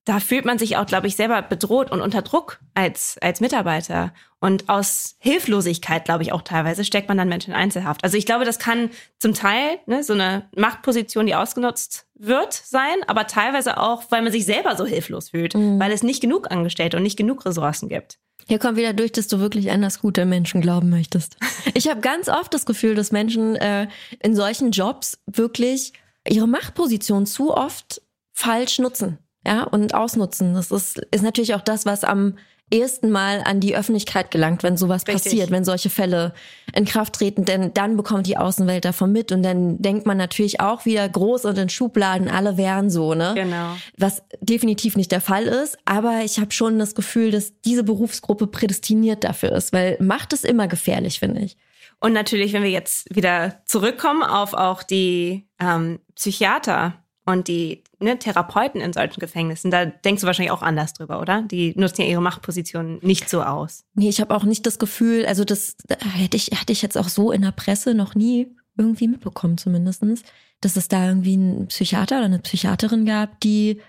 [0.05, 4.15] da fühlt man sich auch, glaube ich, selber bedroht und unter Druck als, als Mitarbeiter.
[4.41, 8.03] Und aus Hilflosigkeit, glaube ich, auch teilweise steckt man dann Menschen in Einzelhaft.
[8.03, 12.97] Also ich glaube, das kann zum Teil ne, so eine Machtposition, die ausgenutzt wird, sein,
[13.07, 15.79] aber teilweise auch, weil man sich selber so hilflos fühlt, mhm.
[15.79, 18.19] weil es nicht genug Angestellte und nicht genug Ressourcen gibt.
[18.49, 21.37] Hier kommt wieder durch, dass du wirklich an das gute Menschen glauben möchtest.
[21.75, 23.87] Ich habe ganz oft das Gefühl, dass Menschen äh,
[24.19, 25.93] in solchen Jobs wirklich
[26.27, 30.55] ihre Machtposition zu oft falsch nutzen ja, und ausnutzen.
[30.55, 32.35] Das ist, ist natürlich auch das, was am
[32.73, 35.25] ersten Mal an die Öffentlichkeit gelangt, wenn sowas Richtig.
[35.25, 36.33] passiert, wenn solche Fälle
[36.75, 40.61] in Kraft treten, denn dann bekommt die Außenwelt davon mit und dann denkt man natürlich
[40.61, 43.33] auch wieder groß und in Schubladen, alle wären so, ne?
[43.35, 43.77] Genau.
[43.99, 48.47] Was definitiv nicht der Fall ist, aber ich habe schon das Gefühl, dass diese Berufsgruppe
[48.47, 51.57] prädestiniert dafür ist, weil Macht ist immer gefährlich, finde ich.
[51.99, 56.95] Und natürlich, wenn wir jetzt wieder zurückkommen auf auch die ähm, Psychiater
[57.27, 61.43] und die ne, Therapeuten in solchen Gefängnissen, da denkst du wahrscheinlich auch anders drüber, oder?
[61.43, 63.85] Die nutzen ja ihre Machtposition nicht so aus.
[63.95, 65.77] Nee, ich habe auch nicht das Gefühl, also das
[66.17, 70.23] hätte ich, hätte ich jetzt auch so in der Presse noch nie irgendwie mitbekommen, zumindestens,
[70.61, 73.81] dass es da irgendwie einen Psychiater oder eine Psychiaterin gab, die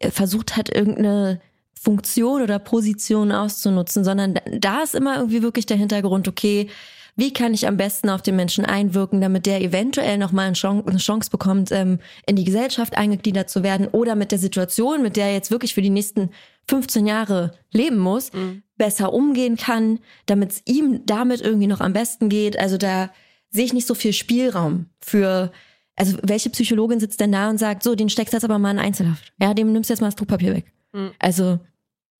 [0.00, 1.40] äh, versucht hat, irgendeine
[1.80, 6.68] Funktion oder Position auszunutzen, sondern da ist immer irgendwie wirklich der Hintergrund, okay,
[7.14, 11.30] wie kann ich am besten auf den Menschen einwirken, damit der eventuell nochmal eine Chance
[11.30, 15.34] bekommt, ähm, in die Gesellschaft eingegliedert zu werden oder mit der Situation, mit der er
[15.34, 16.30] jetzt wirklich für die nächsten
[16.68, 18.62] 15 Jahre leben muss, mhm.
[18.76, 22.58] besser umgehen kann, damit es ihm damit irgendwie noch am besten geht.
[22.58, 23.10] Also da
[23.50, 25.52] sehe ich nicht so viel Spielraum für
[25.96, 28.70] also welche Psychologin sitzt denn da und sagt, so, den steckst du jetzt aber mal
[28.70, 29.32] in Einzelhaft.
[29.40, 30.72] Ja, dem nimmst du jetzt mal das Druckpapier weg.
[30.92, 31.12] Mhm.
[31.18, 31.60] Also.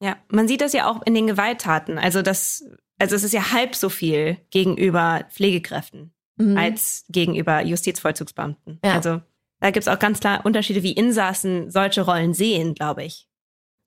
[0.01, 1.99] Ja, man sieht das ja auch in den Gewalttaten.
[1.99, 2.65] Also das
[3.03, 6.57] also es ist ja halb so viel gegenüber Pflegekräften mhm.
[6.57, 8.79] als gegenüber Justizvollzugsbeamten.
[8.85, 8.95] Ja.
[8.95, 9.21] Also
[9.59, 13.29] da gibt es auch ganz klar Unterschiede, wie Insassen solche Rollen sehen, glaube ich.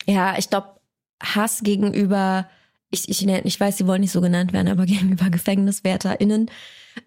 [0.06, 0.82] Ja, ich glaube,
[1.23, 2.49] Hass gegenüber,
[2.91, 6.51] ich, ich, ich weiß, sie wollen nicht so genannt werden, aber gegenüber GefängniswärterInnen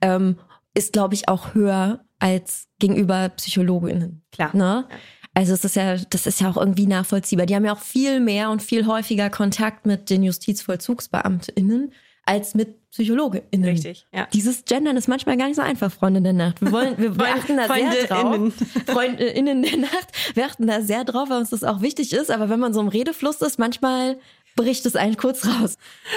[0.01, 0.39] ähm,
[0.73, 4.25] ist, glaube ich, auch höher als gegenüber PsychologInnen.
[4.33, 4.57] Klar.
[4.57, 4.87] Ne?
[4.89, 4.97] Ja.
[5.39, 7.47] Also es ist ja, das ist ja auch irgendwie nachvollziehbar.
[7.47, 11.93] Die haben ja auch viel mehr und viel häufiger Kontakt mit den JustizvollzugsbeamtInnen
[12.25, 13.65] als mit PsychologInnen.
[13.65, 14.27] Richtig, ja.
[14.33, 16.61] Dieses Gendern ist manchmal gar nicht so einfach, Freunde der Nacht.
[16.61, 18.53] Wir wollen, wir achten da sehr drauf.
[18.87, 20.09] FreundInnen der Nacht.
[20.35, 22.33] Wir achten da sehr drauf, weil uns das auch wichtig ist.
[22.33, 24.19] Aber wenn man so im Redefluss ist, manchmal
[24.57, 25.77] bricht es einen kurz raus.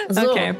[0.09, 0.31] So.
[0.31, 0.55] Okay.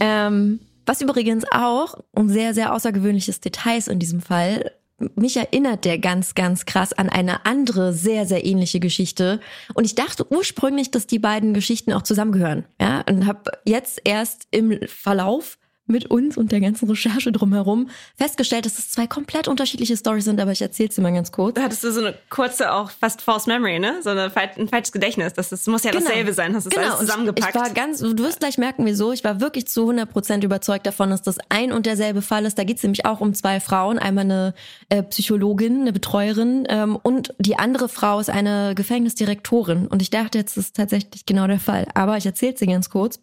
[0.00, 4.72] Ähm, was übrigens auch ein sehr, sehr außergewöhnliches Detail ist in diesem Fall,
[5.14, 9.40] mich erinnert der ganz, ganz krass an eine andere, sehr, sehr ähnliche Geschichte.
[9.74, 12.64] Und ich dachte ursprünglich, dass die beiden Geschichten auch zusammengehören.
[12.80, 15.58] Ja, und habe jetzt erst im Verlauf
[15.92, 20.40] mit uns und der ganzen Recherche drumherum festgestellt, dass es zwei komplett unterschiedliche Stories sind,
[20.40, 21.54] aber ich erzähle sie mal ganz kurz.
[21.54, 24.00] Da hattest du so eine kurze, auch fast false memory, ne?
[24.02, 25.34] So eine, ein falsches Gedächtnis.
[25.34, 26.04] Das, das muss ja genau.
[26.06, 26.54] dasselbe sein.
[26.54, 26.86] Hast du genau.
[26.86, 27.54] alles zusammengepackt?
[27.54, 29.12] Ich war ganz, du wirst gleich merken, wieso.
[29.12, 32.58] Ich war wirklich zu 100 Prozent überzeugt davon, dass das ein und derselbe Fall ist.
[32.58, 33.98] Da geht es nämlich auch um zwei Frauen.
[33.98, 34.54] Einmal eine
[34.88, 39.86] äh, Psychologin, eine Betreuerin ähm, und die andere Frau ist eine Gefängnisdirektorin.
[39.86, 41.86] Und ich dachte, jetzt ist tatsächlich genau der Fall.
[41.94, 43.20] Aber ich erzähle sie ganz kurz.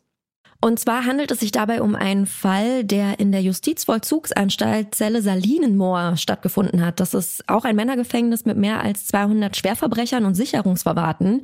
[0.62, 6.18] Und zwar handelt es sich dabei um einen Fall, der in der Justizvollzugsanstalt Zelle Salinenmoor
[6.18, 7.00] stattgefunden hat.
[7.00, 11.44] Das ist auch ein Männergefängnis mit mehr als 200 Schwerverbrechern und Sicherungsverwahrten.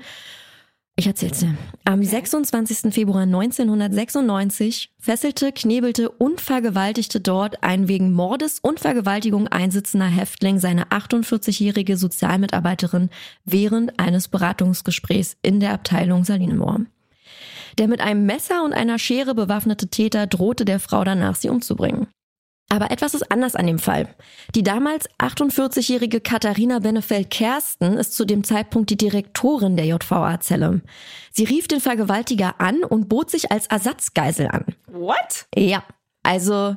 [0.98, 1.56] Ich erzähl's dir.
[1.84, 2.94] Am 26.
[2.94, 10.86] Februar 1996 fesselte, knebelte und vergewaltigte dort ein wegen Mordes und Vergewaltigung einsitzender Häftling seine
[10.88, 13.10] 48-jährige Sozialmitarbeiterin
[13.44, 16.82] während eines Beratungsgesprächs in der Abteilung Salinenmoor.
[17.78, 22.08] Der mit einem Messer und einer Schere bewaffnete Täter drohte der Frau danach, sie umzubringen.
[22.70, 24.08] Aber etwas ist anders an dem Fall.
[24.56, 30.82] Die damals 48-jährige Katharina Benefeld-Kersten ist zu dem Zeitpunkt die Direktorin der JVA-Zelle.
[31.32, 34.66] Sie rief den Vergewaltiger an und bot sich als Ersatzgeisel an.
[34.88, 35.46] What?
[35.56, 35.84] Ja,
[36.24, 36.76] also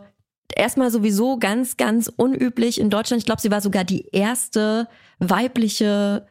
[0.54, 3.20] erstmal sowieso ganz, ganz unüblich in Deutschland.
[3.20, 4.88] Ich glaube, sie war sogar die erste
[5.20, 6.26] weibliche,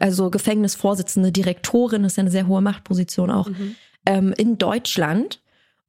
[0.00, 3.76] also Gefängnisvorsitzende Direktorin, das ist ja eine sehr hohe Machtposition auch, mhm.
[4.08, 5.40] Ähm, in Deutschland.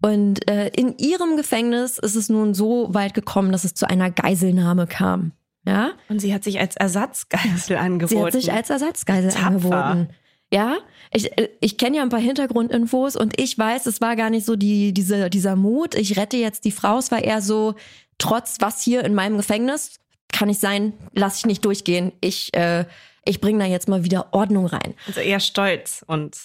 [0.02, 4.12] Und äh, in ihrem Gefängnis ist es nun so weit gekommen, dass es zu einer
[4.12, 5.32] Geiselnahme kam.
[5.66, 5.92] Ja?
[6.08, 8.20] Und sie hat sich als Ersatzgeisel angeboten.
[8.20, 9.48] Sie hat sich als Ersatzgeisel Tapfer.
[9.48, 10.10] angeboten.
[10.52, 10.78] Ja,
[11.12, 11.30] ich,
[11.60, 14.94] ich kenne ja ein paar Hintergrundinfos und ich weiß, es war gar nicht so die,
[14.94, 16.98] diese, dieser Mut, ich rette jetzt die Frau.
[16.98, 17.76] Es war eher so,
[18.18, 20.00] trotz was hier in meinem Gefängnis,
[20.32, 22.14] kann ich sein, lass ich nicht durchgehen.
[22.20, 22.86] Ich, äh,
[23.26, 24.96] ich bringe da jetzt mal wieder Ordnung rein.
[25.06, 26.36] Also eher stolz und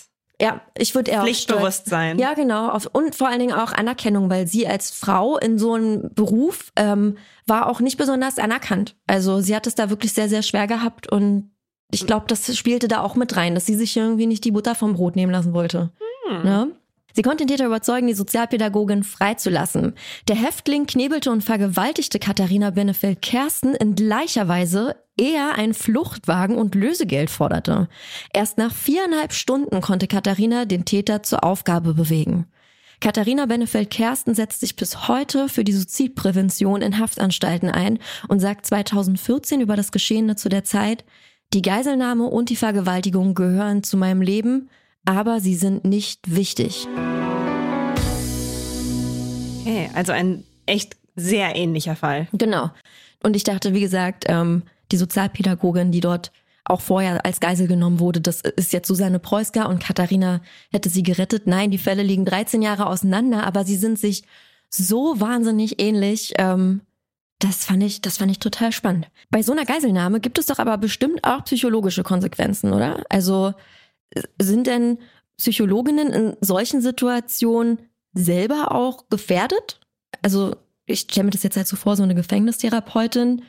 [0.44, 2.18] ja, ich würde eher Pflichtbewusstsein.
[2.18, 2.68] Ja, genau.
[2.68, 6.70] Auf, und vor allen Dingen auch Anerkennung, weil sie als Frau in so einem Beruf
[6.76, 8.94] ähm, war auch nicht besonders anerkannt.
[9.06, 11.50] Also sie hat es da wirklich sehr, sehr schwer gehabt und
[11.90, 14.74] ich glaube, das spielte da auch mit rein, dass sie sich irgendwie nicht die Butter
[14.74, 15.92] vom Brot nehmen lassen wollte.
[16.28, 16.42] Hm.
[16.42, 16.72] Ne?
[17.14, 19.94] Sie konnte den Täter überzeugen, die Sozialpädagogin freizulassen.
[20.26, 27.30] Der Häftling knebelte und vergewaltigte Katharina Benefeld-Kersten in gleicher Weise, eher einen Fluchtwagen und Lösegeld
[27.30, 27.88] forderte.
[28.32, 32.46] Erst nach viereinhalb Stunden konnte Katharina den Täter zur Aufgabe bewegen.
[33.00, 39.60] Katharina Benefeld-Kersten setzt sich bis heute für die Suizidprävention in Haftanstalten ein und sagt 2014
[39.60, 41.04] über das Geschehene zu der Zeit,
[41.52, 44.68] die Geiselnahme und die Vergewaltigung gehören zu meinem Leben,
[45.04, 46.86] aber sie sind nicht wichtig.
[49.60, 52.28] Okay, also ein echt sehr ähnlicher Fall.
[52.32, 52.70] Genau.
[53.22, 54.62] Und ich dachte, wie gesagt, ähm,
[54.92, 56.32] die Sozialpädagogin, die dort
[56.64, 60.40] auch vorher als Geisel genommen wurde, das ist jetzt Susanne Preusker und Katharina
[60.72, 61.46] hätte sie gerettet.
[61.46, 64.24] Nein, die Fälle liegen 13 Jahre auseinander, aber sie sind sich
[64.70, 66.32] so wahnsinnig ähnlich.
[66.38, 66.80] Ähm,
[67.38, 69.08] das fand ich, das fand ich total spannend.
[69.30, 73.04] Bei so einer Geiselnahme gibt es doch aber bestimmt auch psychologische Konsequenzen, oder?
[73.10, 73.52] Also
[74.40, 74.98] sind denn
[75.36, 77.78] Psychologinnen in solchen Situationen
[78.12, 79.80] selber auch gefährdet?
[80.22, 83.42] Also ich stelle mir das jetzt halt so vor, so eine Gefängnistherapeutin,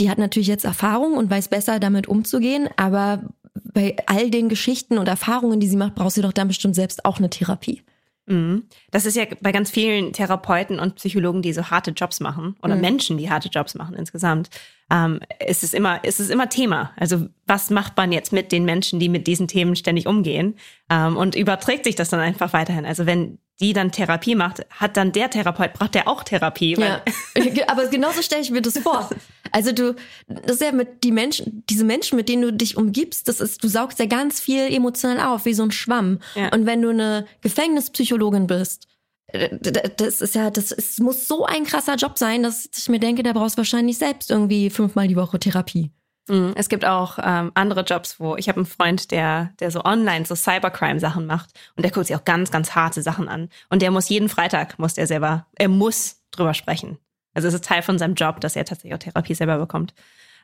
[0.00, 4.98] die hat natürlich jetzt Erfahrung und weiß besser damit umzugehen, aber bei all den Geschichten
[4.98, 7.82] und Erfahrungen, die sie macht, braucht sie doch dann bestimmt selbst auch eine Therapie.
[8.28, 8.64] Mhm.
[8.90, 12.74] Das ist ja bei ganz vielen Therapeuten und Psychologen, die so harte Jobs machen oder
[12.74, 12.80] mhm.
[12.82, 14.50] Menschen, die harte Jobs machen insgesamt,
[14.90, 16.92] ähm, ist es immer, ist es immer Thema.
[16.96, 20.56] Also was macht man jetzt mit den Menschen, die mit diesen Themen ständig umgehen?
[20.90, 22.86] Ähm, und überträgt sich das dann einfach weiterhin.
[22.86, 26.76] Also wenn die dann Therapie macht, hat dann der Therapeut, braucht der auch Therapie.
[26.78, 27.02] Ja.
[27.66, 29.10] Aber genauso stelle ich mir das vor.
[29.52, 29.94] Also du,
[30.26, 33.62] das ist ja mit die Menschen, diese Menschen, mit denen du dich umgibst, das ist,
[33.62, 36.18] du saugst ja ganz viel emotional auf, wie so ein Schwamm.
[36.34, 36.52] Ja.
[36.52, 38.88] Und wenn du eine Gefängnispsychologin bist,
[39.28, 39.58] äh,
[39.96, 43.22] das ist ja, das ist, muss so ein krasser Job sein, dass ich mir denke,
[43.22, 45.90] da brauchst du wahrscheinlich selbst irgendwie fünfmal die Woche Therapie.
[46.28, 46.52] Mhm.
[46.56, 50.26] Es gibt auch ähm, andere Jobs, wo ich habe einen Freund, der, der so online
[50.26, 53.48] so Cybercrime-Sachen macht und der guckt sich auch ganz, ganz harte Sachen an.
[53.70, 56.98] Und der muss jeden Freitag, muss der selber, er muss drüber sprechen.
[57.38, 59.94] Also es ist Teil von seinem Job, dass er tatsächlich auch Therapie selber bekommt.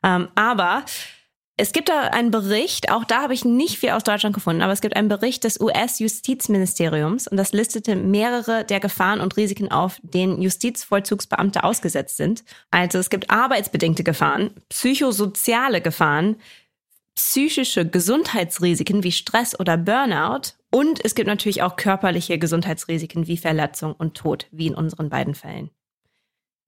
[0.04, 0.84] Ähm, aber
[1.56, 4.72] es gibt da einen Bericht, auch da habe ich nicht viel aus Deutschland gefunden, aber
[4.72, 9.98] es gibt einen Bericht des US-Justizministeriums und das listete mehrere der Gefahren und Risiken auf,
[10.04, 12.44] denen Justizvollzugsbeamte ausgesetzt sind.
[12.70, 16.36] Also es gibt arbeitsbedingte Gefahren, psychosoziale Gefahren,
[17.16, 23.94] psychische Gesundheitsrisiken wie Stress oder Burnout und es gibt natürlich auch körperliche Gesundheitsrisiken wie Verletzung
[23.94, 25.70] und Tod, wie in unseren beiden Fällen.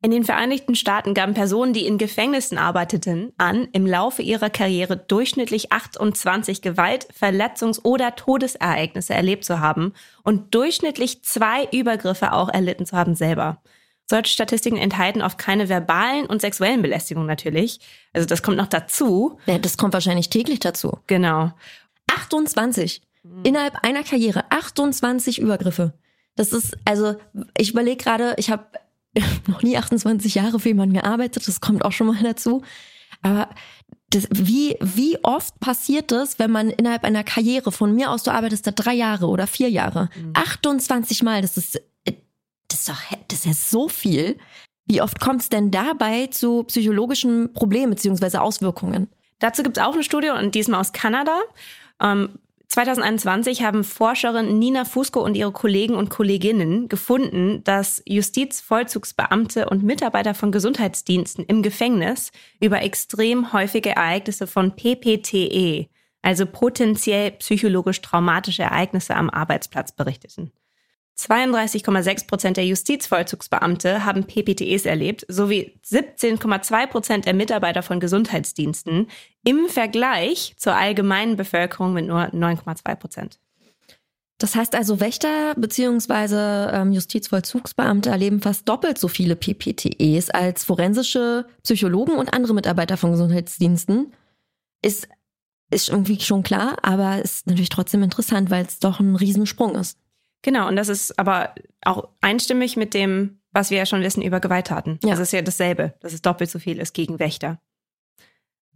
[0.07, 4.97] In den Vereinigten Staaten gaben Personen, die in Gefängnissen arbeiteten, an, im Laufe ihrer Karriere
[4.97, 12.87] durchschnittlich 28 Gewalt-, Verletzungs- oder Todesereignisse erlebt zu haben und durchschnittlich zwei Übergriffe auch erlitten
[12.87, 13.61] zu haben selber.
[14.09, 17.81] Solche Statistiken enthalten oft keine verbalen und sexuellen Belästigungen natürlich.
[18.13, 19.41] Also das kommt noch dazu.
[19.47, 20.99] Ja, das kommt wahrscheinlich täglich dazu.
[21.09, 21.51] Genau.
[22.15, 23.03] 28.
[23.43, 25.95] Innerhalb einer Karriere 28 Übergriffe.
[26.37, 27.17] Das ist, also
[27.59, 28.67] ich überlege gerade, ich habe
[29.47, 32.63] noch nie 28 Jahre für jemanden gearbeitet, das kommt auch schon mal dazu.
[33.23, 33.49] Aber
[34.11, 38.31] das, wie, wie oft passiert das, wenn man innerhalb einer Karriere, von mir aus, du
[38.31, 40.33] arbeitest da drei Jahre oder vier Jahre, mhm.
[40.35, 44.39] 28 Mal, das ist, das ist doch, das ist ja so viel.
[44.85, 49.09] Wie oft kommt es denn dabei zu psychologischen Problemen beziehungsweise Auswirkungen?
[49.41, 51.41] Dazu gibt es auch eine Studie und diesmal aus Kanada.
[52.01, 52.39] Ähm,
[52.69, 60.35] 2021 haben Forscherin Nina Fusco und ihre Kollegen und Kolleginnen gefunden, dass Justizvollzugsbeamte und Mitarbeiter
[60.35, 65.87] von Gesundheitsdiensten im Gefängnis über extrem häufige Ereignisse von PPTE,
[66.23, 70.53] also potenziell psychologisch traumatische Ereignisse am Arbeitsplatz berichteten.
[71.19, 79.09] 32,6 Prozent der Justizvollzugsbeamte haben PPTEs erlebt, sowie 17,2 Prozent der Mitarbeiter von Gesundheitsdiensten
[79.43, 83.39] im Vergleich zur allgemeinen Bevölkerung mit nur 9,2 Prozent.
[84.39, 86.77] Das heißt also, Wächter bzw.
[86.77, 93.13] Ähm, Justizvollzugsbeamte erleben fast doppelt so viele PPTEs als forensische Psychologen und andere Mitarbeiter von
[93.13, 94.13] Gesundheitsdiensten.
[94.83, 95.09] Ist,
[95.71, 99.99] ist irgendwie schon klar, aber ist natürlich trotzdem interessant, weil es doch ein Riesensprung ist.
[100.43, 104.41] Genau, und das ist aber auch einstimmig mit dem, was wir ja schon wissen über
[104.41, 104.99] Gewalttaten.
[105.03, 105.11] Ja.
[105.11, 107.59] Das ist ja dasselbe, dass es doppelt so viel ist gegen Wächter.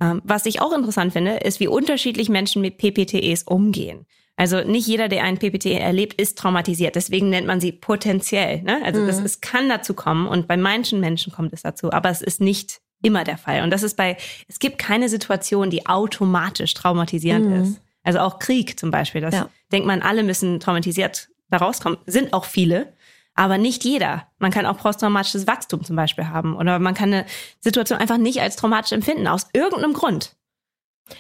[0.01, 4.07] Ähm, was ich auch interessant finde, ist, wie unterschiedlich Menschen mit PPTEs umgehen.
[4.37, 6.97] Also nicht jeder, der einen PPTE erlebt, ist traumatisiert.
[6.97, 8.63] Deswegen nennt man sie potenziell.
[8.63, 8.81] Ne?
[8.85, 9.07] Also mhm.
[9.07, 12.41] das, es kann dazu kommen und bei manchen Menschen kommt es dazu, aber es ist
[12.41, 13.63] nicht immer der Fall.
[13.63, 14.17] Und das ist bei,
[14.49, 17.63] es gibt keine Situation, die automatisch traumatisierend mhm.
[17.63, 17.81] ist.
[18.03, 19.21] Also auch Krieg zum Beispiel.
[19.21, 19.51] Das ja.
[19.73, 22.93] denkt man, alle müssen traumatisiert da rauskommen, sind auch viele,
[23.35, 24.27] aber nicht jeder.
[24.39, 27.27] Man kann auch posttraumatisches Wachstum zum Beispiel haben oder man kann eine
[27.61, 30.37] Situation einfach nicht als traumatisch empfinden, aus irgendeinem Grund.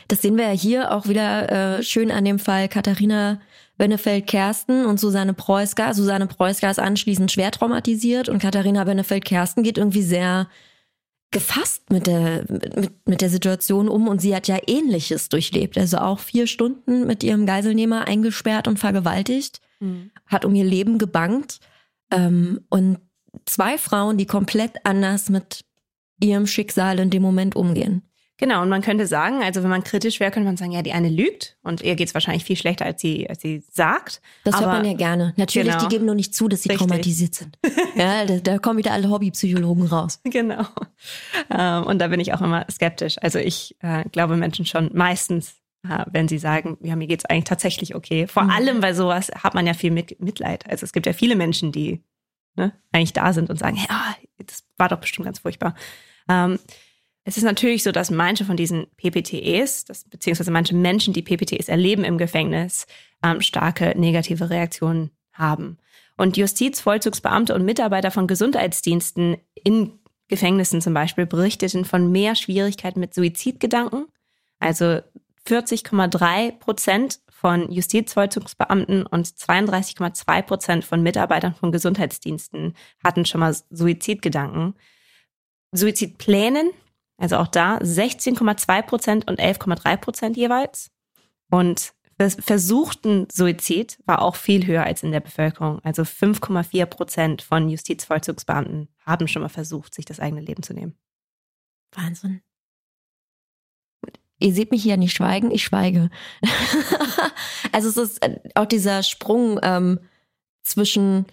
[0.09, 3.41] Das sehen wir ja hier auch wieder äh, schön an dem Fall Katharina
[3.77, 5.95] Bennefeld-Kersten und Susanne Preusker.
[5.95, 10.49] Susanne Preusker ist anschließend schwer traumatisiert und Katharina Bennefeld-Kersten geht irgendwie sehr
[11.31, 15.79] gefasst mit der, mit, mit der Situation um und sie hat ja ähnliches durchlebt.
[15.79, 20.11] Also auch vier Stunden mit ihrem Geiselnehmer eingesperrt und vergewaltigt mhm.
[20.27, 21.61] hat um ihr Leben gebangt.
[22.11, 22.99] Ähm, und
[23.47, 25.65] zwei Frauen, die komplett anders mit
[26.23, 28.03] ihrem Schicksal in dem Moment umgehen.
[28.41, 30.93] Genau, und man könnte sagen, also wenn man kritisch wäre, könnte man sagen, ja, die
[30.93, 34.23] eine lügt und ihr geht es wahrscheinlich viel schlechter, als sie, als sie sagt.
[34.45, 35.35] Das Aber, hört man ja gerne.
[35.37, 35.85] Natürlich, genau.
[35.85, 36.89] die geben nur nicht zu, dass sie Richtig.
[36.89, 37.59] traumatisiert sind.
[37.97, 40.21] ja, da, da, kommen wieder alle Hobbypsychologen raus.
[40.31, 40.65] Genau.
[41.51, 43.17] Ähm, und da bin ich auch immer skeptisch.
[43.21, 47.95] Also ich äh, glaube Menschen schon meistens wenn sie sagen, ja, mir geht's eigentlich tatsächlich
[47.95, 48.27] okay.
[48.27, 48.51] Vor mhm.
[48.51, 50.69] allem bei sowas hat man ja viel Mitleid.
[50.69, 52.03] Also es gibt ja viele Menschen, die
[52.57, 55.75] ne, eigentlich da sind und sagen, ja, das war doch bestimmt ganz furchtbar.
[56.29, 56.59] Ähm,
[57.25, 61.69] es ist natürlich so, dass manche von diesen PPTEs, das, beziehungsweise manche Menschen, die PPTEs
[61.69, 62.87] erleben im Gefängnis,
[63.23, 65.79] ähm, starke negative Reaktionen haben.
[66.17, 73.15] Und Justizvollzugsbeamte und Mitarbeiter von Gesundheitsdiensten in Gefängnissen zum Beispiel berichteten von mehr Schwierigkeiten mit
[73.15, 74.07] Suizidgedanken,
[74.59, 75.01] also
[75.47, 84.75] 40,3 Prozent von Justizvollzugsbeamten und 32,2 Prozent von Mitarbeitern von Gesundheitsdiensten hatten schon mal Suizidgedanken.
[85.73, 86.71] Suizidplänen,
[87.17, 90.91] also auch da 16,2 Prozent und 11,3 Prozent jeweils.
[91.51, 91.95] Und
[92.29, 95.81] versuchten Suizid war auch viel höher als in der Bevölkerung.
[95.83, 100.99] Also 5,4 Prozent von Justizvollzugsbeamten haben schon mal versucht, sich das eigene Leben zu nehmen.
[101.93, 102.43] Wahnsinn.
[104.41, 106.11] Ihr seht mich hier nicht schweigen, ich schweige.
[107.73, 110.01] also es ist äh, auch dieser Sprung ähm,
[110.63, 111.27] zwischen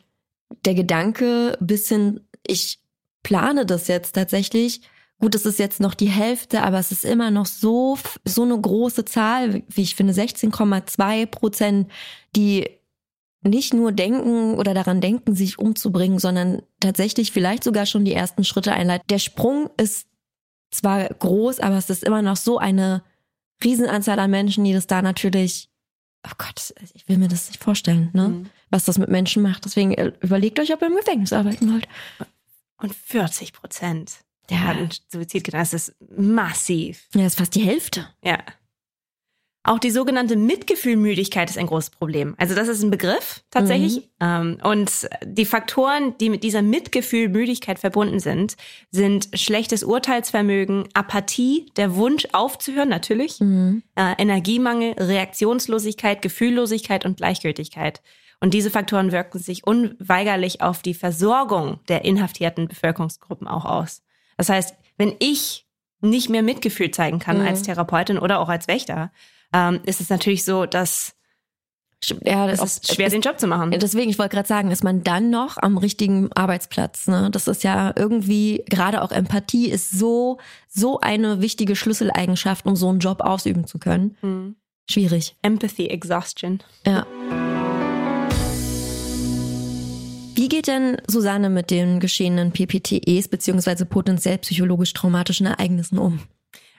[0.65, 2.79] der Gedanke bis hin, ich
[3.23, 4.81] plane das jetzt tatsächlich.
[5.19, 8.59] Gut, es ist jetzt noch die Hälfte, aber es ist immer noch so, so eine
[8.59, 11.91] große Zahl, wie ich finde, 16,2 Prozent,
[12.35, 12.69] die
[13.41, 18.43] nicht nur denken oder daran denken, sich umzubringen, sondern tatsächlich vielleicht sogar schon die ersten
[18.43, 19.07] Schritte einleiten.
[19.09, 20.07] Der Sprung ist
[20.72, 23.03] zwar groß, aber es ist immer noch so eine
[23.63, 25.70] Riesenanzahl an Menschen, die das da natürlich,
[26.26, 28.30] oh Gott, ich will mir das nicht vorstellen, ne?
[28.30, 28.49] Mhm.
[28.70, 29.65] was das mit Menschen macht.
[29.65, 31.88] Deswegen äh, überlegt euch, ob ihr im Gefängnis arbeiten wollt.
[32.78, 34.63] Und 40 Prozent der ja.
[34.63, 35.72] hatten Suizidgedanken.
[35.72, 37.07] Das ist massiv.
[37.13, 38.07] Ja, das ist fast die Hälfte.
[38.24, 38.39] Ja.
[39.68, 42.36] Auch die sogenannte Mitgefühlmüdigkeit ist ein großes Problem.
[42.38, 44.09] Also das ist ein Begriff tatsächlich.
[44.22, 44.59] Mhm.
[44.63, 48.55] Und die Faktoren, die mit dieser Mitgefühlmüdigkeit verbunden sind,
[48.91, 53.84] sind schlechtes Urteilsvermögen, Apathie, der Wunsch aufzuhören natürlich, mhm.
[53.95, 58.01] Äh, Energiemangel, Reaktionslosigkeit, Gefühllosigkeit und Gleichgültigkeit.
[58.39, 64.01] Und diese Faktoren wirken sich unweigerlich auf die Versorgung der inhaftierten Bevölkerungsgruppen auch aus.
[64.38, 65.68] Das heißt, wenn ich
[65.99, 67.47] nicht mehr Mitgefühl zeigen kann mhm.
[67.47, 69.11] als Therapeutin oder auch als Wächter,
[69.53, 71.17] ähm, ist es natürlich so, dass
[72.23, 73.71] ja, das ist schwer, den Job zu machen.
[73.71, 77.07] Deswegen, ich wollte gerade sagen, ist man dann noch am richtigen Arbeitsplatz.
[77.07, 77.29] Ne?
[77.31, 80.37] Das ist ja irgendwie, gerade auch Empathie ist so,
[80.67, 84.15] so eine wichtige Schlüsseleigenschaft, um so einen Job ausüben zu können.
[84.21, 84.55] Mhm.
[84.89, 85.35] Schwierig.
[85.41, 86.59] Empathy Exhaustion.
[86.85, 87.05] Ja.
[90.35, 96.21] Wie geht denn Susanne mit den geschehenen PPTEs beziehungsweise potenziell psychologisch traumatischen Ereignissen um?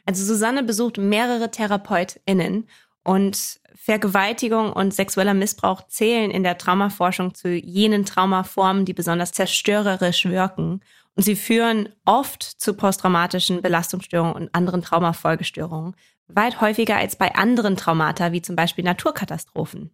[0.08, 2.66] Also Susanne besucht mehrere TherapeutInnen
[3.02, 10.24] Und Vergewaltigung und sexueller Missbrauch zählen in der Traumaforschung zu jenen Traumaformen, die besonders zerstörerisch
[10.24, 10.80] wirken.
[11.14, 15.94] Und sie führen oft zu posttraumatischen Belastungsstörungen und anderen Traumafolgestörungen,
[16.26, 19.90] weit häufiger als bei anderen Traumata, wie zum Beispiel Naturkatastrophen.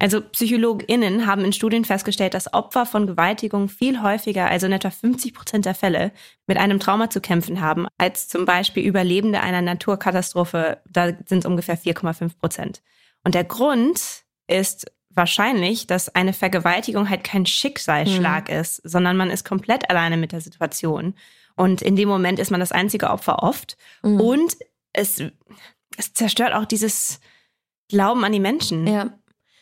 [0.00, 4.90] Also PsychologInnen haben in Studien festgestellt, dass Opfer von Gewaltigung viel häufiger, also in etwa
[4.90, 6.12] 50 Prozent der Fälle,
[6.46, 10.80] mit einem Trauma zu kämpfen haben, als zum Beispiel Überlebende einer Naturkatastrophe.
[10.88, 12.82] Da sind es ungefähr 4,5 Prozent.
[13.24, 18.54] Und der Grund ist wahrscheinlich, dass eine Vergewaltigung halt kein Schicksalsschlag mhm.
[18.54, 21.14] ist, sondern man ist komplett alleine mit der Situation.
[21.56, 23.76] Und in dem Moment ist man das einzige Opfer oft.
[24.04, 24.20] Mhm.
[24.20, 24.56] Und
[24.92, 25.20] es,
[25.96, 27.18] es zerstört auch dieses
[27.88, 28.86] Glauben an die Menschen.
[28.86, 29.17] Ja.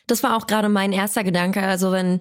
[0.07, 1.63] Das war auch gerade mein erster Gedanke.
[1.63, 2.21] Also wenn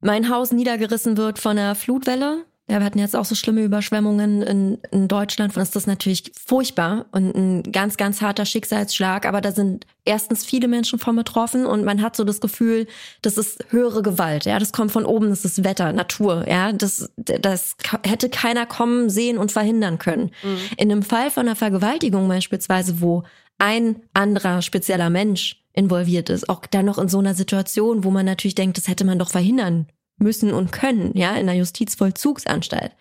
[0.00, 4.42] mein Haus niedergerissen wird von einer Flutwelle, ja, wir hatten jetzt auch so schlimme Überschwemmungen
[4.42, 9.24] in, in Deutschland, dann ist das natürlich furchtbar und ein ganz, ganz harter Schicksalsschlag.
[9.24, 12.88] Aber da sind erstens viele Menschen von betroffen und man hat so das Gefühl,
[13.22, 14.46] das ist höhere Gewalt.
[14.46, 16.44] Ja, das kommt von oben, das ist Wetter, Natur.
[16.48, 20.32] Ja, das, das hätte keiner kommen, sehen und verhindern können.
[20.42, 20.58] Mhm.
[20.76, 23.22] In einem Fall von einer Vergewaltigung beispielsweise, wo
[23.58, 28.26] ein anderer spezieller Mensch involviert ist, auch dann noch in so einer Situation, wo man
[28.26, 29.86] natürlich denkt, das hätte man doch verhindern
[30.18, 32.92] müssen und können, ja, in einer Justizvollzugsanstalt.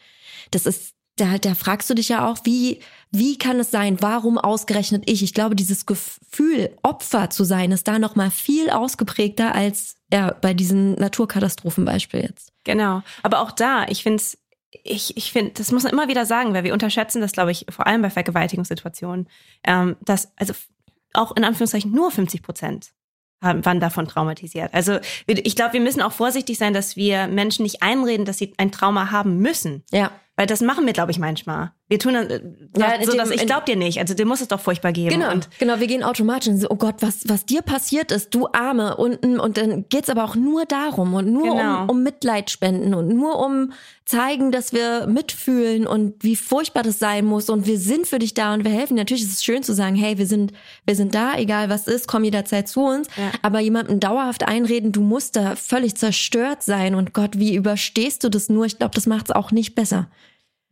[0.51, 2.79] Das ist, da, da fragst du dich ja auch, wie,
[3.11, 5.23] wie kann es sein, warum ausgerechnet ich?
[5.23, 10.35] Ich glaube, dieses Gefühl, Opfer zu sein, ist da noch mal viel ausgeprägter als ja,
[10.39, 12.51] bei diesem Naturkatastrophenbeispiel jetzt.
[12.65, 13.01] Genau.
[13.23, 14.37] Aber auch da, ich finde es
[14.83, 17.65] ich, ich finde, das muss man immer wieder sagen, weil wir unterschätzen das, glaube ich,
[17.69, 19.27] vor allem bei Vergewaltigungssituationen,
[19.63, 20.53] ähm, dass also
[21.13, 22.91] auch in Anführungszeichen nur 50 Prozent
[23.41, 24.73] waren davon traumatisiert.
[24.73, 24.97] Also
[25.27, 28.71] ich glaube, wir müssen auch vorsichtig sein, dass wir Menschen nicht einreden, dass sie ein
[28.71, 29.83] Trauma haben müssen.
[29.91, 30.11] Ja.
[30.37, 31.71] Weil das machen wir, glaube ich, manchmal.
[31.87, 32.41] Wir tun dann, äh,
[32.77, 33.99] ja, so, dass ich glaub dir nicht.
[33.99, 35.09] Also dir muss es doch furchtbar geben.
[35.09, 35.79] Genau, und genau.
[35.79, 38.97] Wir gehen automatisch und so, oh Gott, was, was dir passiert ist, du Arme.
[38.97, 41.83] Und, und dann geht's aber auch nur darum und nur genau.
[41.83, 43.71] um, um Mitleid spenden und nur um
[44.03, 48.33] zeigen, dass wir mitfühlen und wie furchtbar das sein muss und wir sind für dich
[48.33, 48.95] da und wir helfen.
[48.95, 50.53] Natürlich ist es schön zu sagen, hey, wir sind,
[50.85, 53.07] wir sind da, egal was ist, komm jederzeit zu uns.
[53.17, 53.31] Ja.
[53.41, 58.29] Aber jemandem dauerhaft einreden, du musst da völlig zerstört sein und Gott, wie überstehst du
[58.29, 58.65] das nur?
[58.65, 60.07] Ich glaube, das macht's auch nicht besser.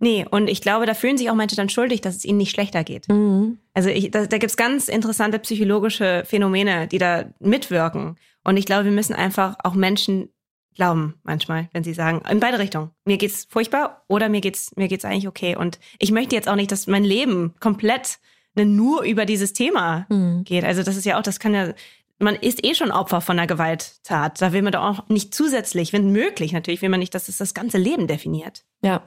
[0.04, 2.52] Nee, und ich glaube, da fühlen sich auch manche dann schuldig, dass es ihnen nicht
[2.52, 3.08] schlechter geht.
[3.08, 3.58] Mhm.
[3.74, 8.18] Also ich, da, da gibt's ganz interessante psychologische Phänomene, die da mitwirken.
[8.44, 10.28] Und ich glaube, wir müssen einfach auch Menschen
[10.76, 12.90] glauben manchmal, wenn sie sagen, in beide Richtungen.
[13.06, 15.56] Mir geht's furchtbar oder mir geht's, mir geht's eigentlich okay.
[15.56, 18.20] Und ich möchte jetzt auch nicht, dass mein Leben komplett
[18.56, 20.44] nur über dieses Thema mhm.
[20.44, 20.66] geht.
[20.66, 21.74] Also das ist ja auch, das kann ja,
[22.20, 24.42] man ist eh schon Opfer von einer Gewalttat.
[24.42, 27.38] Da will man doch auch nicht zusätzlich, wenn möglich natürlich, will man nicht, dass es
[27.38, 28.66] das ganze Leben definiert.
[28.84, 29.02] Ja.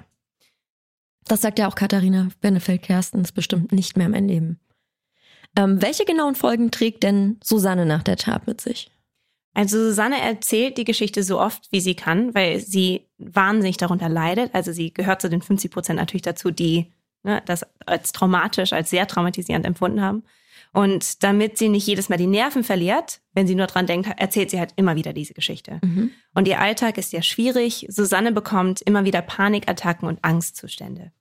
[1.28, 4.60] Das sagt ja auch Katharina Benefeld-Kersten, ist bestimmt nicht mehr mein Leben.
[5.56, 8.90] Ähm, welche genauen Folgen trägt denn Susanne nach der Tat mit sich?
[9.54, 14.54] Also Susanne erzählt die Geschichte so oft, wie sie kann, weil sie wahnsinnig darunter leidet.
[14.54, 18.90] Also sie gehört zu den 50 Prozent natürlich dazu, die ne, das als traumatisch, als
[18.90, 20.24] sehr traumatisierend empfunden haben.
[20.76, 24.50] Und damit sie nicht jedes Mal die Nerven verliert, wenn sie nur dran denkt, erzählt
[24.50, 25.80] sie halt immer wieder diese Geschichte.
[25.82, 26.10] Mhm.
[26.34, 27.86] Und ihr Alltag ist ja schwierig.
[27.88, 31.12] Susanne bekommt immer wieder Panikattacken und Angstzustände.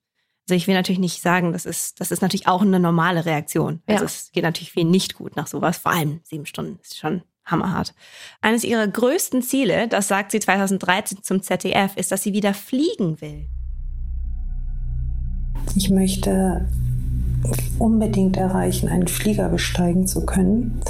[0.45, 3.81] Also ich will natürlich nicht sagen, das ist, das ist natürlich auch eine normale Reaktion.
[3.87, 4.05] Also ja.
[4.07, 5.77] es geht natürlich viel nicht gut nach sowas.
[5.77, 7.93] Vor allem sieben Stunden ist schon hammerhart.
[8.41, 13.21] Eines ihrer größten Ziele, das sagt sie 2013 zum ZDF, ist, dass sie wieder fliegen
[13.21, 13.47] will.
[15.77, 16.67] Ich möchte
[17.79, 20.81] unbedingt erreichen, einen Flieger besteigen zu können,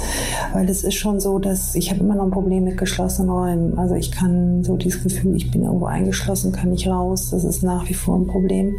[0.52, 3.78] weil es ist schon so, dass ich habe immer noch ein Problem mit geschlossenen Räumen.
[3.78, 7.30] Also ich kann so dieses Gefühl, ich bin irgendwo eingeschlossen, kann nicht raus.
[7.30, 8.78] Das ist nach wie vor ein Problem.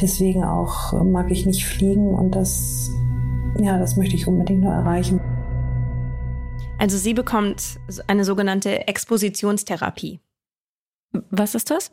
[0.00, 2.90] Deswegen auch mag ich nicht fliegen und das,
[3.58, 5.20] ja, das möchte ich unbedingt nur erreichen.
[6.78, 10.20] Also sie bekommt eine sogenannte Expositionstherapie.
[11.30, 11.90] Was ist das?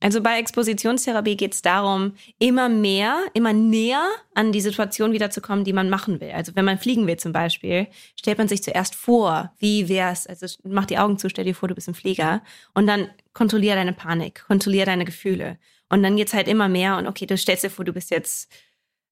[0.00, 5.72] Also bei Expositionstherapie geht es darum, immer mehr, immer näher an die Situation wiederzukommen, die
[5.72, 6.32] man machen will.
[6.32, 10.46] Also wenn man fliegen will zum Beispiel, stellt man sich zuerst vor, wie wär's, also
[10.64, 12.42] mach die Augen zu, stell dir vor, du bist ein Flieger
[12.74, 15.58] und dann kontrollier deine Panik, kontrollier deine Gefühle.
[15.88, 18.52] Und dann geht's halt immer mehr und okay, du stellst dir vor, du bist jetzt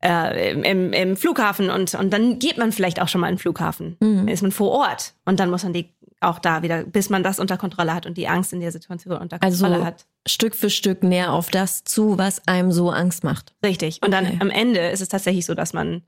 [0.04, 3.40] äh, im, im Flughafen und, und dann geht man vielleicht auch schon mal in den
[3.40, 3.96] Flughafen.
[4.00, 4.28] Mhm.
[4.28, 7.38] Ist man vor Ort und dann muss man die auch da wieder, bis man das
[7.38, 10.06] unter Kontrolle hat und die Angst in der Situation unter Kontrolle also, hat.
[10.26, 13.54] Stück für Stück näher auf das zu, was einem so Angst macht.
[13.64, 14.00] Richtig.
[14.02, 14.24] Und okay.
[14.24, 16.02] dann am Ende ist es tatsächlich so, dass man,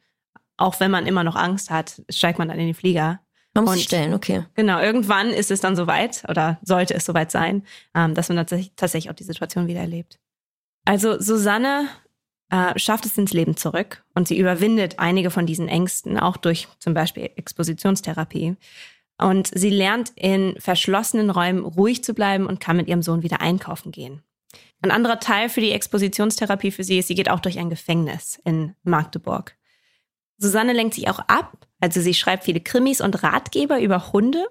[0.56, 3.20] auch wenn man immer noch Angst hat, steigt man dann in den Flieger.
[3.54, 4.44] Man muss und, stellen, okay.
[4.54, 7.62] Genau, irgendwann ist es dann soweit oder sollte es soweit sein,
[7.94, 10.18] ähm, dass man tatsächlich, tatsächlich auch die Situation wieder erlebt.
[10.84, 11.88] Also Susanne
[12.50, 16.68] äh, schafft es ins Leben zurück und sie überwindet einige von diesen Ängsten, auch durch
[16.78, 18.56] zum Beispiel Expositionstherapie.
[19.18, 23.40] Und sie lernt in verschlossenen Räumen ruhig zu bleiben und kann mit ihrem Sohn wieder
[23.40, 24.22] einkaufen gehen.
[24.82, 28.38] Ein anderer Teil für die Expositionstherapie für sie ist, sie geht auch durch ein Gefängnis
[28.44, 29.56] in Magdeburg.
[30.38, 34.46] Susanne lenkt sich auch ab, also sie schreibt viele Krimis und Ratgeber über Hunde.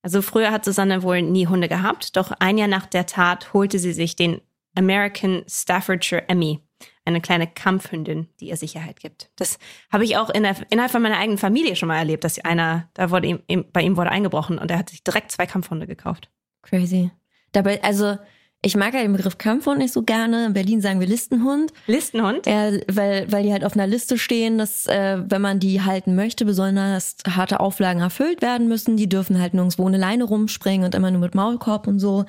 [0.00, 3.78] Also früher hat Susanne wohl nie Hunde gehabt, doch ein Jahr nach der Tat holte
[3.78, 4.40] sie sich den
[4.74, 6.60] American Staffordshire Emmy,
[7.08, 9.30] eine kleine Kampfhündin, die ihr Sicherheit gibt.
[9.36, 9.58] Das
[9.90, 12.88] habe ich auch in der, innerhalb von meiner eigenen Familie schon mal erlebt, dass einer,
[12.94, 16.30] da wurde ihm, bei ihm wurde eingebrochen und er hat sich direkt zwei Kampfhunde gekauft.
[16.62, 17.10] Crazy.
[17.52, 18.16] Dabei, also
[18.60, 20.46] ich mag ja den Begriff Kampfhund nicht so gerne.
[20.46, 21.72] In Berlin sagen wir Listenhund.
[21.86, 22.44] Listenhund?
[22.46, 26.16] Ja, weil, weil die halt auf einer Liste stehen, dass äh, wenn man die halten
[26.16, 28.96] möchte, besonders harte Auflagen erfüllt werden müssen.
[28.96, 32.24] Die dürfen halt nirgendwo ohne Leine rumspringen und immer nur mit Maulkorb und so.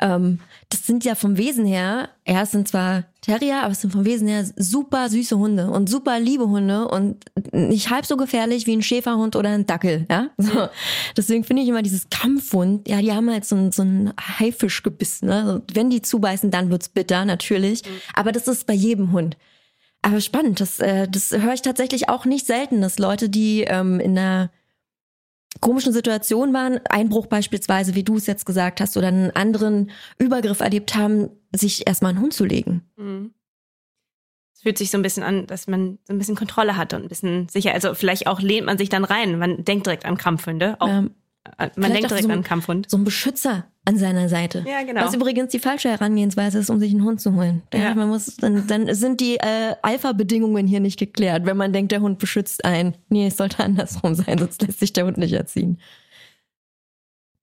[0.00, 3.92] Ähm, das sind ja vom Wesen her, ja, es sind zwar Terrier, aber es sind
[3.92, 8.66] vom Wesen her super süße Hunde und super liebe Hunde und nicht halb so gefährlich
[8.66, 10.30] wie ein Schäferhund oder ein Dackel, ja.
[10.36, 10.68] So.
[11.16, 15.22] Deswegen finde ich immer dieses Kampfhund, ja, die haben halt so ein, so ein Haifischgebiss,
[15.22, 15.34] ne.
[15.34, 17.82] Also wenn die zubeißen, dann wird's bitter, natürlich.
[18.14, 19.36] Aber das ist bei jedem Hund.
[20.02, 23.98] Aber spannend, das, äh, das höre ich tatsächlich auch nicht selten, dass Leute, die ähm,
[23.98, 24.50] in einer
[25.60, 30.60] komischen Situationen waren, Einbruch beispielsweise, wie du es jetzt gesagt hast, oder einen anderen Übergriff
[30.60, 32.82] erlebt haben, sich erstmal einen Hund zu legen.
[32.96, 33.34] Mhm.
[34.54, 37.02] Es fühlt sich so ein bisschen an, dass man so ein bisschen Kontrolle hat und
[37.02, 37.72] ein bisschen sicher.
[37.72, 39.38] Also vielleicht auch lehnt man sich dann rein.
[39.38, 40.76] Man denkt direkt an Kampfhunde.
[40.80, 41.14] Auch ähm,
[41.58, 42.90] äh, man denkt direkt so an Kampfhund.
[42.90, 44.64] So ein Beschützer an seiner Seite.
[44.68, 45.04] Ja, genau.
[45.04, 47.62] Was übrigens die falsche Herangehensweise ist, um sich einen Hund zu holen.
[47.72, 47.94] Ja.
[47.94, 52.00] Man muss, dann, dann sind die äh, Alpha-Bedingungen hier nicht geklärt, wenn man denkt, der
[52.00, 52.96] Hund beschützt einen.
[53.08, 55.80] Nee, es sollte andersrum sein, sonst lässt sich der Hund nicht erziehen.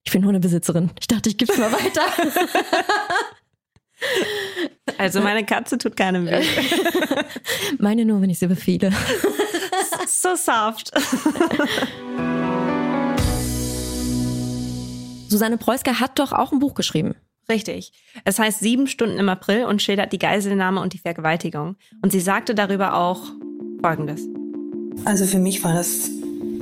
[0.04, 0.92] Ich bin Hundebesitzerin.
[1.00, 2.02] Ich dachte, ich gebe mal weiter.
[4.98, 6.44] Also meine Katze tut keinem weh.
[7.80, 8.92] Meine nur, wenn ich sie befehle.
[10.08, 10.92] So soft.
[15.28, 17.16] Susanne Preusker hat doch auch ein Buch geschrieben.
[17.50, 17.92] Richtig.
[18.24, 21.76] Es heißt Sieben Stunden im April und schildert die Geiselnahme und die Vergewaltigung.
[22.02, 23.22] Und sie sagte darüber auch
[23.82, 24.28] Folgendes.
[25.04, 26.10] Also für mich war das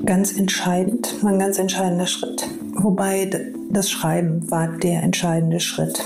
[0.05, 2.45] ganz entscheidend, ein ganz entscheidender Schritt.
[2.73, 3.29] Wobei
[3.69, 6.01] das Schreiben war der entscheidende Schritt.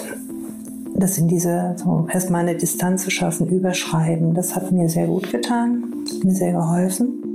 [0.94, 5.32] Das in diese, so erstmal eine Distanz zu schaffen, überschreiben, das hat mir sehr gut
[5.32, 7.27] getan, mir sehr geholfen.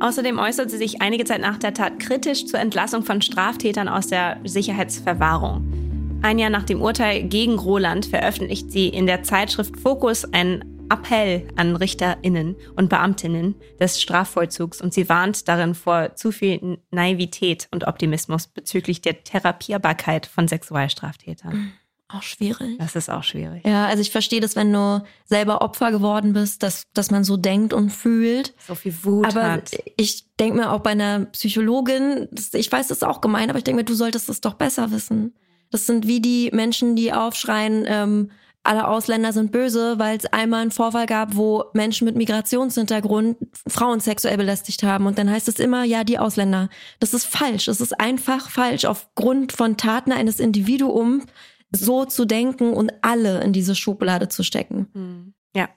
[0.00, 4.06] Außerdem äußert sie sich einige Zeit nach der Tat kritisch zur Entlassung von Straftätern aus
[4.06, 6.20] der Sicherheitsverwahrung.
[6.22, 11.46] Ein Jahr nach dem Urteil gegen Roland veröffentlicht sie in der Zeitschrift Fokus einen Appell
[11.56, 17.86] an Richterinnen und Beamtinnen des Strafvollzugs und sie warnt darin vor zu viel Naivität und
[17.86, 21.72] Optimismus bezüglich der Therapierbarkeit von Sexualstraftätern.
[22.12, 22.78] Auch schwierig.
[22.78, 23.64] Das ist auch schwierig.
[23.64, 27.36] Ja, also ich verstehe das, wenn du selber Opfer geworden bist, dass, dass man so
[27.36, 28.54] denkt und fühlt.
[28.66, 29.70] So viel Wut aber hat.
[29.96, 33.64] ich denke mir auch bei einer Psychologin, ich weiß, das ist auch gemein, aber ich
[33.64, 35.34] denke mir, du solltest es doch besser wissen.
[35.70, 38.30] Das sind wie die Menschen, die aufschreien, ähm,
[38.62, 44.00] alle Ausländer sind böse, weil es einmal einen Vorfall gab, wo Menschen mit Migrationshintergrund Frauen
[44.00, 45.06] sexuell belästigt haben.
[45.06, 46.68] Und dann heißt es immer, ja, die Ausländer.
[46.98, 47.66] Das ist falsch.
[47.66, 48.84] Das ist einfach falsch.
[48.84, 51.24] Aufgrund von Taten eines Individuums
[51.70, 54.88] so zu denken und alle in diese Schublade zu stecken.
[54.92, 55.34] Hm.
[55.54, 55.68] Ja.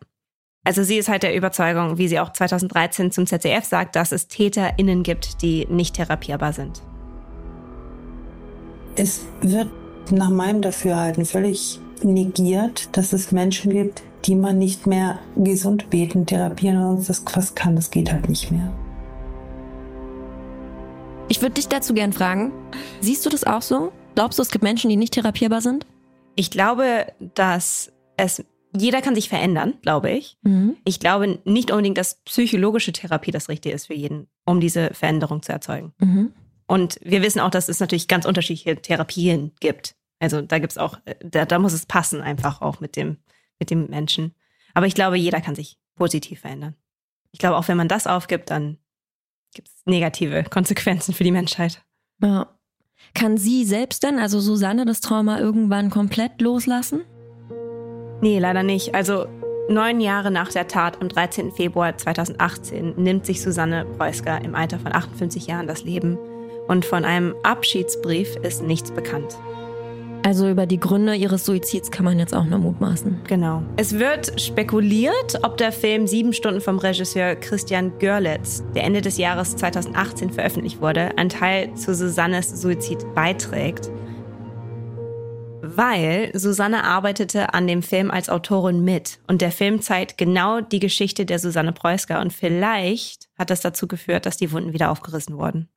[0.66, 4.28] Also sie ist halt der Überzeugung, wie sie auch 2013 zum ZDF sagt, dass es
[4.28, 6.82] TäterInnen gibt, die nicht therapierbar sind.
[8.96, 9.70] Es wird
[10.12, 16.26] nach meinem Dafürhalten völlig negiert, dass es Menschen gibt, die man nicht mehr gesund beten,
[16.26, 18.72] therapieren und das was kann, das geht halt nicht mehr.
[21.28, 22.52] Ich würde dich dazu gern fragen,
[23.02, 23.92] siehst du das auch so?
[24.16, 25.86] Glaubst du, es gibt Menschen, die nicht therapierbar sind?
[26.36, 28.44] Ich glaube, dass es
[28.76, 30.38] jeder kann sich verändern, glaube ich.
[30.42, 30.78] Mhm.
[30.84, 35.44] Ich glaube nicht unbedingt, dass psychologische Therapie das Richtige ist für jeden, um diese Veränderung
[35.44, 35.94] zu erzeugen.
[36.00, 36.34] Mhm.
[36.66, 39.96] Und wir wissen auch, dass es natürlich ganz unterschiedliche Therapien gibt.
[40.20, 43.18] Also da gibt es auch, da, da muss es passen einfach auch mit dem,
[43.60, 44.34] mit dem Menschen.
[44.74, 46.76] Aber ich glaube, jeder kann sich positiv verändern.
[47.32, 48.78] Ich glaube, auch wenn man das aufgibt, dann
[49.54, 51.84] gibt es negative Konsequenzen für die Menschheit.
[52.22, 52.48] Ja.
[53.14, 57.02] Kann sie selbst denn, also Susanne, das Trauma irgendwann komplett loslassen?
[58.22, 58.96] Nee, leider nicht.
[58.96, 59.26] Also
[59.70, 61.52] neun Jahre nach der Tat am 13.
[61.52, 66.18] Februar 2018 nimmt sich Susanne Preusker im Alter von 58 Jahren das Leben
[66.68, 69.38] und von einem Abschiedsbrief ist nichts bekannt.
[70.26, 73.22] Also über die Gründe ihres Suizids kann man jetzt auch nur mutmaßen.
[73.28, 73.62] Genau.
[73.76, 79.18] Es wird spekuliert, ob der Film Sieben Stunden vom Regisseur Christian Görlitz, der Ende des
[79.18, 83.92] Jahres 2018 veröffentlicht wurde, ein Teil zu Susannes Suizid beiträgt.
[85.76, 90.80] weil Susanne arbeitete an dem Film als Autorin mit und der Film zeigt genau die
[90.80, 95.38] Geschichte der Susanne Preusker und vielleicht hat das dazu geführt, dass die Wunden wieder aufgerissen
[95.38, 95.70] wurden.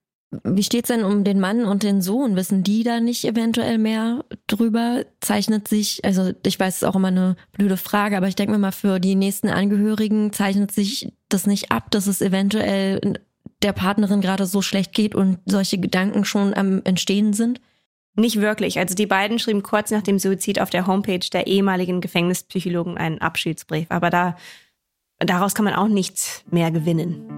[0.45, 2.37] Wie steht's denn um den Mann und den Sohn?
[2.37, 5.05] Wissen die da nicht eventuell mehr drüber?
[5.21, 8.53] Zeichnet sich, also ich weiß, es ist auch immer eine blöde Frage, aber ich denke
[8.53, 13.19] mir mal, für die nächsten Angehörigen zeichnet sich das nicht ab, dass es eventuell
[13.63, 17.61] der Partnerin gerade so schlecht geht und solche Gedanken schon am Entstehen sind?
[18.15, 18.79] Nicht wirklich.
[18.79, 23.19] Also die beiden schrieben kurz nach dem Suizid auf der Homepage der ehemaligen Gefängnispsychologen einen
[23.19, 23.87] Abschiedsbrief.
[23.91, 24.37] Aber da,
[25.19, 27.36] daraus kann man auch nichts mehr gewinnen.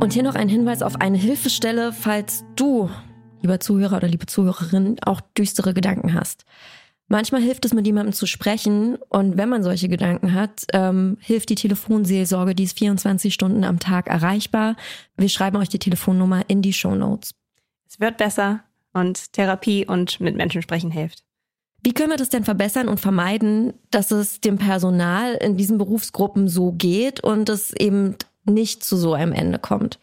[0.00, 2.88] Und hier noch ein Hinweis auf eine Hilfestelle, falls du,
[3.42, 6.44] lieber Zuhörer oder liebe Zuhörerin, auch düstere Gedanken hast.
[7.08, 8.96] Manchmal hilft es, mit jemandem zu sprechen.
[9.08, 13.80] Und wenn man solche Gedanken hat, ähm, hilft die Telefonseelsorge, die ist 24 Stunden am
[13.80, 14.76] Tag erreichbar.
[15.16, 17.34] Wir schreiben euch die Telefonnummer in die Show Notes.
[17.88, 18.60] Es wird besser
[18.92, 21.24] und Therapie und mit Menschen sprechen hilft.
[21.82, 26.48] Wie können wir das denn verbessern und vermeiden, dass es dem Personal in diesen Berufsgruppen
[26.48, 28.16] so geht und es eben
[28.48, 29.98] nicht zu so einem Ende kommt?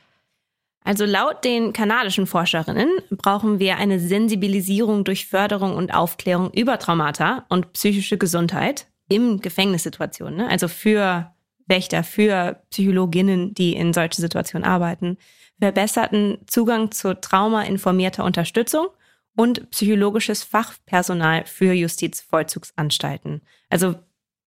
[0.83, 7.45] Also laut den kanadischen Forscherinnen brauchen wir eine Sensibilisierung durch Förderung und Aufklärung über Traumata
[7.49, 10.37] und psychische Gesundheit im Gefängnissituationen.
[10.37, 10.47] Ne?
[10.49, 11.31] Also für
[11.65, 15.17] Wächter, für Psychologinnen, die in solchen Situationen arbeiten
[15.59, 18.87] verbesserten Zugang zu traumainformierter Unterstützung
[19.35, 23.41] und psychologisches Fachpersonal für Justizvollzugsanstalten.
[23.69, 23.95] Also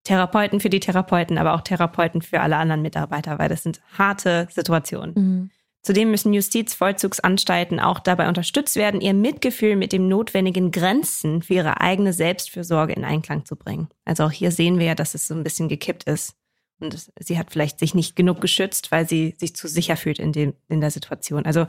[0.08, 4.48] Therapeuten für die Therapeuten, aber auch Therapeuten für alle anderen Mitarbeiter, weil das sind harte
[4.50, 5.14] Situationen.
[5.14, 5.50] Mhm.
[5.82, 11.82] Zudem müssen Justizvollzugsanstalten auch dabei unterstützt werden, ihr Mitgefühl mit den notwendigen Grenzen für ihre
[11.82, 13.88] eigene Selbstfürsorge in Einklang zu bringen.
[14.06, 16.34] Also auch hier sehen wir ja, dass es so ein bisschen gekippt ist.
[16.80, 20.32] Und sie hat vielleicht sich nicht genug geschützt, weil sie sich zu sicher fühlt in,
[20.32, 21.44] dem, in der Situation.
[21.44, 21.66] Also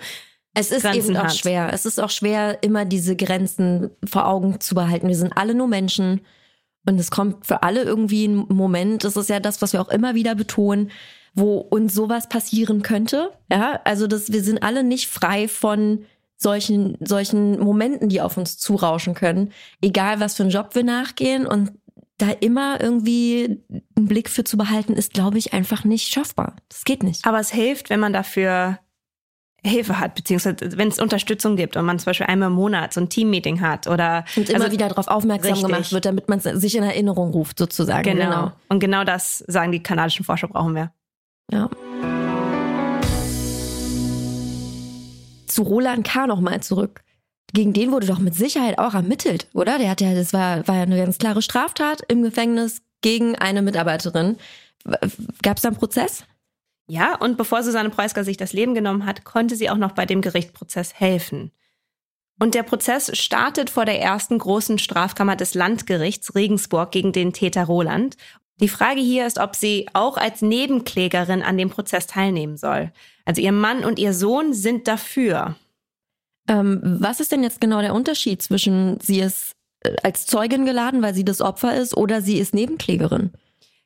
[0.53, 1.35] es ist Grenzen eben auch hat.
[1.35, 1.73] schwer.
[1.73, 5.09] Es ist auch schwer, immer diese Grenzen vor Augen zu behalten.
[5.09, 6.21] Wir sind alle nur Menschen.
[6.85, 9.89] Und es kommt für alle irgendwie ein Moment, das ist ja das, was wir auch
[9.89, 10.91] immer wieder betonen,
[11.35, 13.31] wo uns sowas passieren könnte.
[13.51, 16.05] Ja, also das, wir sind alle nicht frei von
[16.37, 19.51] solchen, solchen Momenten, die auf uns zurauschen können.
[19.81, 21.45] Egal, was für einen Job wir nachgehen.
[21.45, 21.73] Und
[22.17, 23.61] da immer irgendwie
[23.95, 26.55] einen Blick für zu behalten, ist, glaube ich, einfach nicht schaffbar.
[26.69, 27.25] Das geht nicht.
[27.25, 28.79] Aber es hilft, wenn man dafür
[29.65, 33.01] Hilfe hat, beziehungsweise wenn es Unterstützung gibt und man zum Beispiel einmal im Monat so
[33.01, 35.67] ein Teammeeting hat oder und immer also, wieder darauf aufmerksam richtig.
[35.67, 38.03] gemacht wird, damit man sich in Erinnerung ruft, sozusagen.
[38.03, 38.25] Genau.
[38.25, 38.51] genau.
[38.69, 40.91] Und genau das sagen die kanadischen Forscher brauchen wir.
[41.51, 41.69] Ja.
[45.47, 46.27] Zu Roland K.
[46.27, 47.03] nochmal zurück
[47.53, 49.77] gegen den wurde doch mit Sicherheit auch ermittelt, oder?
[49.77, 53.61] Der hat ja, das war, war ja eine ganz klare Straftat im Gefängnis gegen eine
[53.61, 54.37] Mitarbeiterin.
[55.41, 56.25] Gab es da einen Prozess?
[56.89, 60.07] Ja, und bevor Susanne Preusker sich das Leben genommen hat, konnte sie auch noch bei
[60.07, 61.51] dem Gerichtsprozess helfen.
[62.39, 67.65] Und der Prozess startet vor der ersten großen Strafkammer des Landgerichts Regensburg gegen den Täter
[67.65, 68.17] Roland.
[68.59, 72.91] Die Frage hier ist, ob sie auch als Nebenklägerin an dem Prozess teilnehmen soll.
[73.23, 75.55] Also ihr Mann und ihr Sohn sind dafür.
[76.47, 81.03] Ähm, was ist denn jetzt genau der Unterschied zwischen sie ist äh, als Zeugin geladen,
[81.03, 83.31] weil sie das Opfer ist, oder sie ist Nebenklägerin?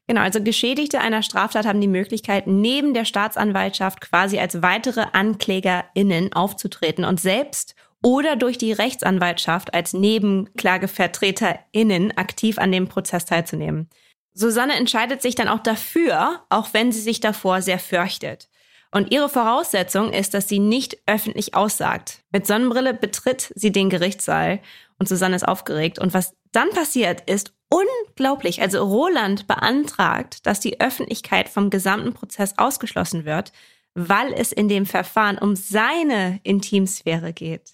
[0.07, 6.33] Genau, also Geschädigte einer Straftat haben die Möglichkeit, neben der Staatsanwaltschaft quasi als weitere AnklägerInnen
[6.33, 7.73] aufzutreten und selbst
[8.03, 13.87] oder durch die Rechtsanwaltschaft als NebenklagevertreterInnen aktiv an dem Prozess teilzunehmen.
[14.33, 18.49] Susanne entscheidet sich dann auch dafür, auch wenn sie sich davor sehr fürchtet.
[18.91, 22.23] Und ihre Voraussetzung ist, dass sie nicht öffentlich aussagt.
[22.31, 24.59] Mit Sonnenbrille betritt sie den Gerichtssaal
[24.99, 25.97] und Susanne ist aufgeregt.
[25.97, 28.61] Und was dann passiert, ist unglaublich.
[28.61, 33.51] Also Roland beantragt, dass die Öffentlichkeit vom gesamten Prozess ausgeschlossen wird,
[33.95, 37.73] weil es in dem Verfahren um seine Intimsphäre geht.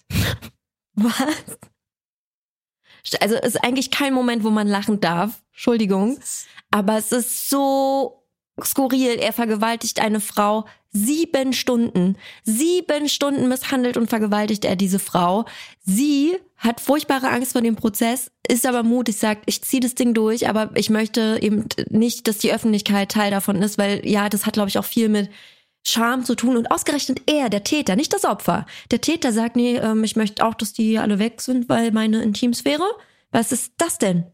[0.94, 1.58] Was?
[3.20, 5.42] Also es ist eigentlich kein Moment, wo man lachen darf.
[5.52, 6.18] Entschuldigung.
[6.70, 8.26] Aber es ist so
[8.62, 9.18] skurril.
[9.18, 12.16] Er vergewaltigt eine Frau sieben Stunden.
[12.44, 15.46] Sieben Stunden misshandelt und vergewaltigt er diese Frau.
[15.80, 20.12] Sie hat furchtbare Angst vor dem Prozess, ist aber mutig, sagt, ich ziehe das Ding
[20.12, 24.44] durch, aber ich möchte eben nicht, dass die Öffentlichkeit Teil davon ist, weil ja, das
[24.44, 25.30] hat, glaube ich, auch viel mit
[25.86, 28.66] Scham zu tun und ausgerechnet er, der Täter, nicht das Opfer.
[28.90, 32.22] Der Täter sagt, nee, ähm, ich möchte auch, dass die alle weg sind, weil meine
[32.22, 32.84] Intimsphäre.
[33.30, 34.26] Was ist das denn?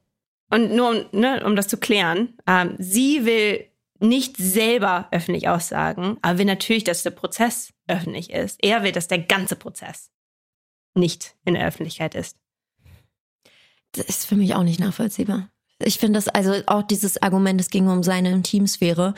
[0.51, 3.67] Und nur um, ne, um das zu klären, ähm, sie will
[4.01, 8.59] nicht selber öffentlich aussagen, aber will natürlich, dass der Prozess öffentlich ist.
[8.65, 10.11] Er will, dass der ganze Prozess
[10.97, 12.37] nicht in der Öffentlichkeit ist.
[13.93, 15.49] Das ist für mich auch nicht nachvollziehbar.
[15.79, 19.15] Ich finde das, also auch dieses Argument, es ging um seine Intimsphäre.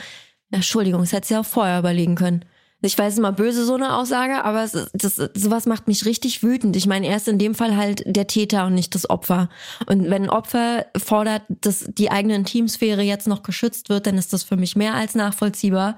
[0.51, 2.45] Entschuldigung, das hätte sie auch vorher überlegen können.
[2.81, 6.77] Ich weiß immer böse so eine Aussage, aber es, das, sowas macht mich richtig wütend.
[6.77, 9.49] Ich meine, er ist in dem Fall halt der Täter und nicht das Opfer.
[9.85, 14.31] Und wenn ein Opfer fordert, dass die eigene Intimsphäre jetzt noch geschützt wird, dann ist
[14.31, 15.97] das für mich mehr als nachvollziehbar.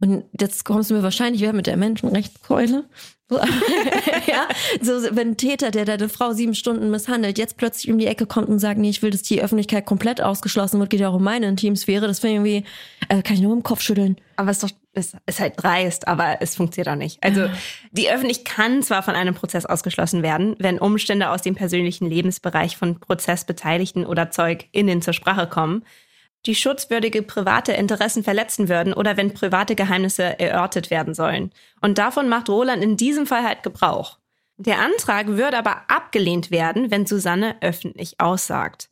[0.00, 2.84] Und jetzt kommst du mir wahrscheinlich wieder mit der Menschenrechtskeule.
[4.26, 4.48] ja,
[4.80, 8.26] so, wenn ein Täter, der deine Frau sieben Stunden misshandelt, jetzt plötzlich um die Ecke
[8.26, 11.14] kommt und sagt, nee, ich will, dass die Öffentlichkeit komplett ausgeschlossen wird, geht ja auch
[11.14, 12.68] um meine Intimsphäre, das finde ich irgendwie,
[13.08, 14.16] äh, kann ich nur im Kopf schütteln.
[14.34, 17.22] Aber es ist doch, es ist halt dreist, aber es funktioniert auch nicht.
[17.22, 17.48] Also,
[17.92, 22.76] die Öffentlichkeit kann zwar von einem Prozess ausgeschlossen werden, wenn Umstände aus dem persönlichen Lebensbereich
[22.76, 25.84] von Prozessbeteiligten oder ZeugInnen zur Sprache kommen,
[26.46, 31.50] die schutzwürdige private Interessen verletzen würden oder wenn private Geheimnisse erörtert werden sollen.
[31.80, 34.18] Und davon macht Roland in diesem Fall halt Gebrauch.
[34.56, 38.90] Der Antrag würde aber abgelehnt werden, wenn Susanne öffentlich aussagt.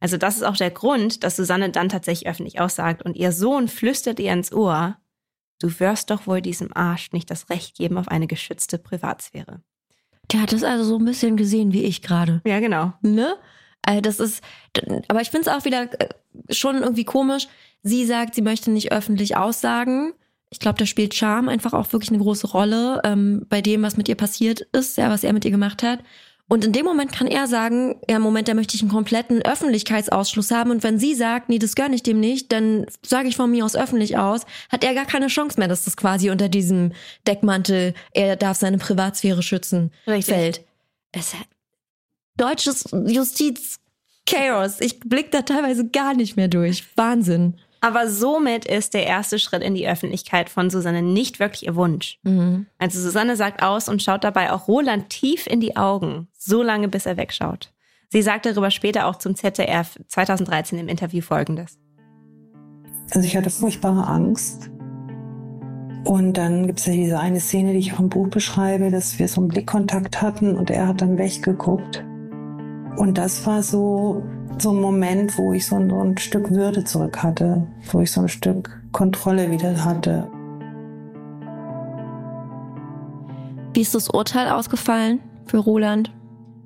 [0.00, 3.68] Also das ist auch der Grund, dass Susanne dann tatsächlich öffentlich aussagt und ihr Sohn
[3.68, 4.96] flüstert ihr ins Ohr,
[5.60, 9.62] du wirst doch wohl diesem Arsch nicht das Recht geben auf eine geschützte Privatsphäre.
[10.32, 12.40] Der hat das also so ein bisschen gesehen wie ich gerade.
[12.44, 12.92] Ja, genau.
[13.02, 13.36] Ne?
[13.86, 14.42] Also das ist,
[15.08, 16.08] aber ich finde es auch wieder äh,
[16.50, 17.48] schon irgendwie komisch.
[17.82, 20.14] Sie sagt, sie möchte nicht öffentlich aussagen.
[20.50, 23.96] Ich glaube, da spielt Charme einfach auch wirklich eine große Rolle ähm, bei dem, was
[23.96, 26.00] mit ihr passiert ist, ja, was er mit ihr gemacht hat.
[26.46, 30.50] Und in dem Moment kann er sagen, ja, Moment, da möchte ich einen kompletten Öffentlichkeitsausschluss
[30.50, 30.70] haben.
[30.70, 33.64] Und wenn sie sagt, nee, das gönne ich dem nicht, dann sage ich von mir
[33.64, 36.92] aus öffentlich aus, hat er gar keine Chance mehr, dass das quasi unter diesem
[37.26, 40.34] Deckmantel, er darf seine Privatsphäre schützen, Richtig.
[40.34, 40.64] fällt.
[41.12, 41.34] Es
[42.36, 43.78] deutsches Justiz
[44.26, 44.80] Chaos.
[44.80, 46.84] Ich blick da teilweise gar nicht mehr durch.
[46.96, 47.58] Wahnsinn.
[47.80, 52.18] Aber somit ist der erste Schritt in die Öffentlichkeit von Susanne nicht wirklich ihr Wunsch.
[52.22, 52.64] Mhm.
[52.78, 56.88] Also Susanne sagt aus und schaut dabei auch Roland tief in die Augen, so lange
[56.88, 57.74] bis er wegschaut.
[58.08, 61.78] Sie sagt darüber später auch zum ZDF 2013 im Interview folgendes.
[63.10, 64.70] Also ich hatte furchtbare Angst.
[66.04, 69.18] Und dann gibt es ja diese eine Szene, die ich auch im Buch beschreibe, dass
[69.18, 72.02] wir so einen Blickkontakt hatten und er hat dann weggeguckt.
[72.96, 74.22] Und das war so,
[74.58, 78.12] so ein Moment, wo ich so ein, so ein Stück Würde zurück hatte, wo ich
[78.12, 80.30] so ein Stück Kontrolle wieder hatte.
[83.72, 86.12] Wie ist das Urteil ausgefallen für Roland?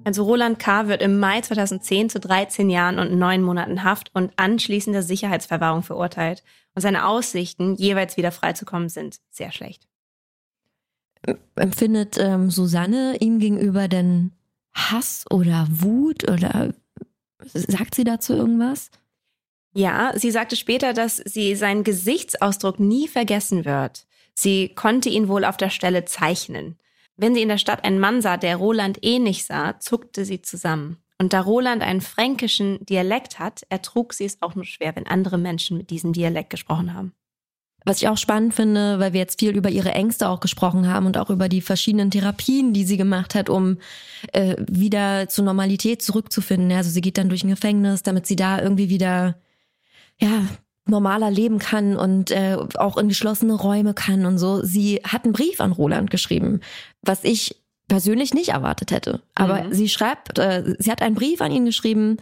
[0.04, 0.88] Also Roland K.
[0.88, 6.42] wird im Mai 2010 zu 13 Jahren und 9 Monaten Haft und anschließender Sicherheitsverwahrung verurteilt.
[6.74, 9.88] Und seine Aussichten, jeweils wieder freizukommen, sind sehr schlecht.
[11.56, 14.32] Empfindet ähm, Susanne ihm gegenüber denn
[14.78, 16.74] Hass oder Wut oder
[17.52, 18.90] sagt sie dazu irgendwas?
[19.74, 24.06] Ja, sie sagte später, dass sie seinen Gesichtsausdruck nie vergessen wird.
[24.34, 26.78] Sie konnte ihn wohl auf der Stelle zeichnen.
[27.16, 30.98] Wenn sie in der Stadt einen Mann sah, der Roland ähnlich sah, zuckte sie zusammen.
[31.18, 35.36] Und da Roland einen fränkischen Dialekt hat, ertrug sie es auch nur schwer, wenn andere
[35.36, 37.12] Menschen mit diesem Dialekt gesprochen haben.
[37.84, 41.06] Was ich auch spannend finde, weil wir jetzt viel über ihre Ängste auch gesprochen haben
[41.06, 43.78] und auch über die verschiedenen Therapien, die sie gemacht hat, um
[44.32, 46.72] äh, wieder zur Normalität zurückzufinden.
[46.72, 49.36] Also sie geht dann durch ein Gefängnis, damit sie da irgendwie wieder
[50.20, 50.44] ja
[50.88, 54.62] normaler leben kann und äh, auch in geschlossene Räume kann und so.
[54.62, 56.60] Sie hat einen Brief an Roland geschrieben,
[57.02, 57.56] was ich
[57.88, 59.22] persönlich nicht erwartet hätte.
[59.34, 59.72] Aber mhm.
[59.72, 62.18] sie schreibt, äh, sie hat einen Brief an ihn geschrieben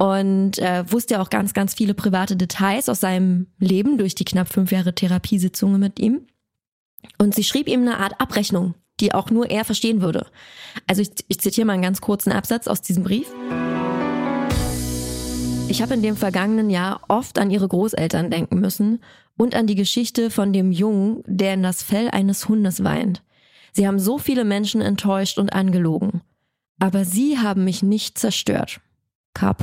[0.00, 4.48] und äh, wusste auch ganz, ganz viele private Details aus seinem Leben durch die knapp
[4.48, 6.26] fünf Jahre Therapiesitzungen mit ihm.
[7.18, 10.26] Und sie schrieb ihm eine Art Abrechnung, die auch nur er verstehen würde.
[10.86, 13.26] Also ich, ich zitiere mal einen ganz kurzen Absatz aus diesem Brief.
[15.68, 19.02] Ich habe in dem vergangenen Jahr oft an ihre Großeltern denken müssen
[19.36, 23.22] und an die Geschichte von dem Jungen, der in das Fell eines Hundes weint.
[23.72, 26.22] Sie haben so viele Menschen enttäuscht und angelogen.
[26.78, 28.80] Aber sie haben mich nicht zerstört.
[29.34, 29.54] K.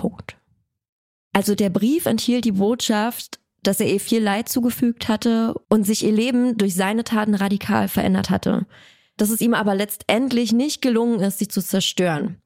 [1.34, 6.04] Also der Brief enthielt die Botschaft, dass er ihr viel Leid zugefügt hatte und sich
[6.04, 8.66] ihr Leben durch seine Taten radikal verändert hatte.
[9.18, 12.42] Dass es ihm aber letztendlich nicht gelungen ist, sie zu zerstören.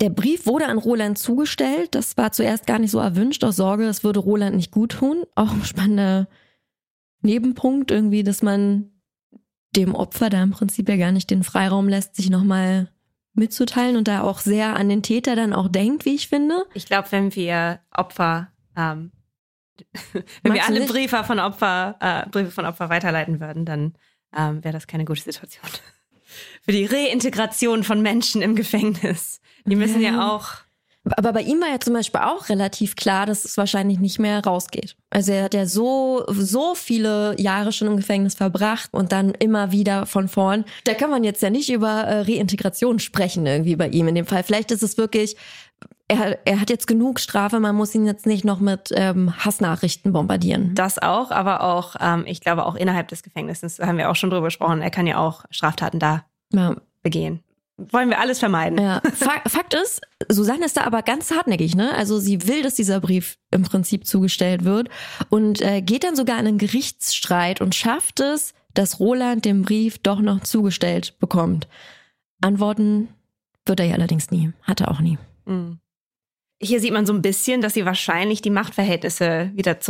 [0.00, 1.94] Der Brief wurde an Roland zugestellt.
[1.94, 5.24] Das war zuerst gar nicht so erwünscht, aus Sorge, es würde Roland nicht gut tun.
[5.34, 6.28] Auch ein spannender
[7.22, 8.90] Nebenpunkt irgendwie, dass man
[9.76, 12.90] dem Opfer da im Prinzip ja gar nicht den Freiraum lässt, sich nochmal
[13.34, 16.64] mitzuteilen und da auch sehr an den Täter dann auch denkt, wie ich finde.
[16.74, 19.12] Ich glaube, wenn wir Opfer, ähm,
[20.12, 20.22] wenn
[20.52, 23.94] Magst wir alle Briefe von Opfer, äh, Briefe von Opfer weiterleiten würden, dann
[24.36, 25.64] ähm, wäre das keine gute Situation.
[26.62, 29.40] Für die Reintegration von Menschen im Gefängnis.
[29.64, 30.63] Die müssen ja, ja auch
[31.16, 34.42] aber bei ihm war ja zum Beispiel auch relativ klar, dass es wahrscheinlich nicht mehr
[34.42, 34.96] rausgeht.
[35.10, 39.70] Also er hat ja so, so viele Jahre schon im Gefängnis verbracht und dann immer
[39.70, 40.64] wieder von vorn.
[40.84, 44.26] Da kann man jetzt ja nicht über äh, Reintegration sprechen irgendwie bei ihm in dem
[44.26, 44.42] Fall.
[44.42, 45.36] Vielleicht ist es wirklich,
[46.08, 50.12] er, er hat jetzt genug Strafe, man muss ihn jetzt nicht noch mit ähm, Hassnachrichten
[50.12, 50.74] bombardieren.
[50.74, 54.16] Das auch, aber auch, ähm, ich glaube, auch innerhalb des Gefängnisses, da haben wir auch
[54.16, 56.76] schon drüber gesprochen, er kann ja auch Straftaten da ja.
[57.02, 57.43] begehen.
[57.76, 58.78] Wollen wir alles vermeiden.
[58.78, 59.02] Ja.
[59.46, 61.92] Fakt ist, Susanne ist da aber ganz hartnäckig, ne?
[61.94, 64.88] Also sie will, dass dieser Brief im Prinzip zugestellt wird
[65.28, 69.98] und äh, geht dann sogar in einen Gerichtsstreit und schafft es, dass Roland den Brief
[69.98, 71.66] doch noch zugestellt bekommt.
[72.40, 73.08] Antworten
[73.66, 74.52] wird er ja allerdings nie.
[74.62, 75.18] Hat er auch nie.
[75.46, 75.78] Mhm.
[76.62, 79.80] Hier sieht man so ein bisschen, dass sie wahrscheinlich die Machtverhältnisse wieder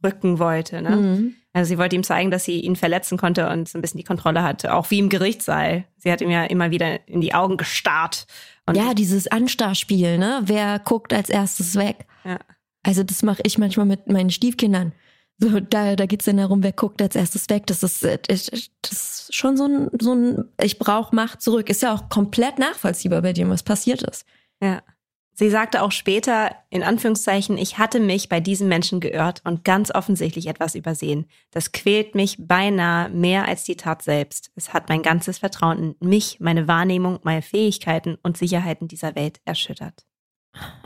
[0.00, 0.82] zurückrücken wollte.
[0.82, 0.96] Ne?
[0.96, 1.34] Mhm.
[1.52, 4.04] Also sie wollte ihm zeigen, dass sie ihn verletzen konnte und so ein bisschen die
[4.04, 5.84] Kontrolle hatte, auch wie im Gerichtssaal.
[5.98, 8.26] Sie hat ihm ja immer wieder in die Augen gestarrt.
[8.72, 10.42] ja, dieses Anstarrspiel, ne?
[10.44, 12.06] Wer guckt als erstes weg?
[12.24, 12.38] Ja.
[12.82, 14.92] Also das mache ich manchmal mit meinen Stiefkindern.
[15.38, 17.66] So, da, da geht's dann darum, wer guckt als erstes weg.
[17.66, 21.68] Das ist, äh, das ist schon so ein, so ein, ich brauche Macht zurück.
[21.68, 24.24] Ist ja auch komplett nachvollziehbar bei dem, was passiert ist.
[24.62, 24.82] Ja.
[25.40, 29.90] Sie sagte auch später, in Anführungszeichen, ich hatte mich bei diesem Menschen geirrt und ganz
[29.90, 31.24] offensichtlich etwas übersehen.
[31.50, 34.50] Das quält mich beinahe mehr als die Tat selbst.
[34.54, 39.40] Es hat mein ganzes Vertrauen in mich, meine Wahrnehmung, meine Fähigkeiten und Sicherheiten dieser Welt
[39.46, 40.04] erschüttert.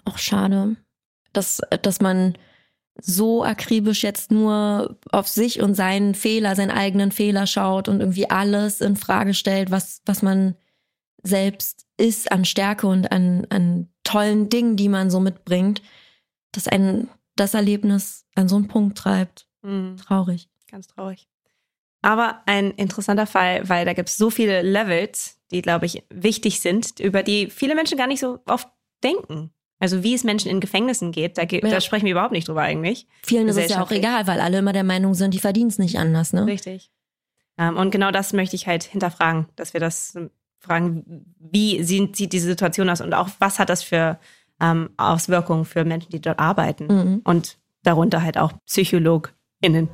[0.04, 0.76] Auch schade,
[1.32, 2.38] dass, dass man
[3.02, 8.30] so akribisch jetzt nur auf sich und seinen Fehler, seinen eigenen Fehler schaut und irgendwie
[8.30, 10.54] alles in Frage stellt, was, was man
[11.24, 15.82] selbst ist an Stärke und an, an tollen Dingen, die man so mitbringt,
[16.52, 19.48] dass ein das Erlebnis an so einen Punkt treibt.
[19.62, 19.96] Mhm.
[19.96, 20.48] Traurig.
[20.70, 21.26] Ganz traurig.
[22.02, 26.60] Aber ein interessanter Fall, weil da gibt es so viele Levels, die, glaube ich, wichtig
[26.60, 28.68] sind, über die viele Menschen gar nicht so oft
[29.02, 29.50] denken.
[29.80, 31.60] Also wie es Menschen in Gefängnissen geht, da, ja.
[31.60, 33.06] da sprechen wir überhaupt nicht drüber eigentlich.
[33.22, 35.78] Vielen ist es ja auch egal, weil alle immer der Meinung sind, die verdienen es
[35.78, 36.32] nicht anders.
[36.32, 36.46] Ne?
[36.46, 36.90] Richtig.
[37.56, 40.18] Um, ähm, und genau das möchte ich halt hinterfragen, dass wir das
[40.64, 44.18] fragen, wie sieht, sieht diese Situation aus und auch was hat das für
[44.60, 47.20] ähm, Auswirkungen für Menschen, die dort arbeiten mhm.
[47.24, 49.88] und darunter halt auch PsychologInnen.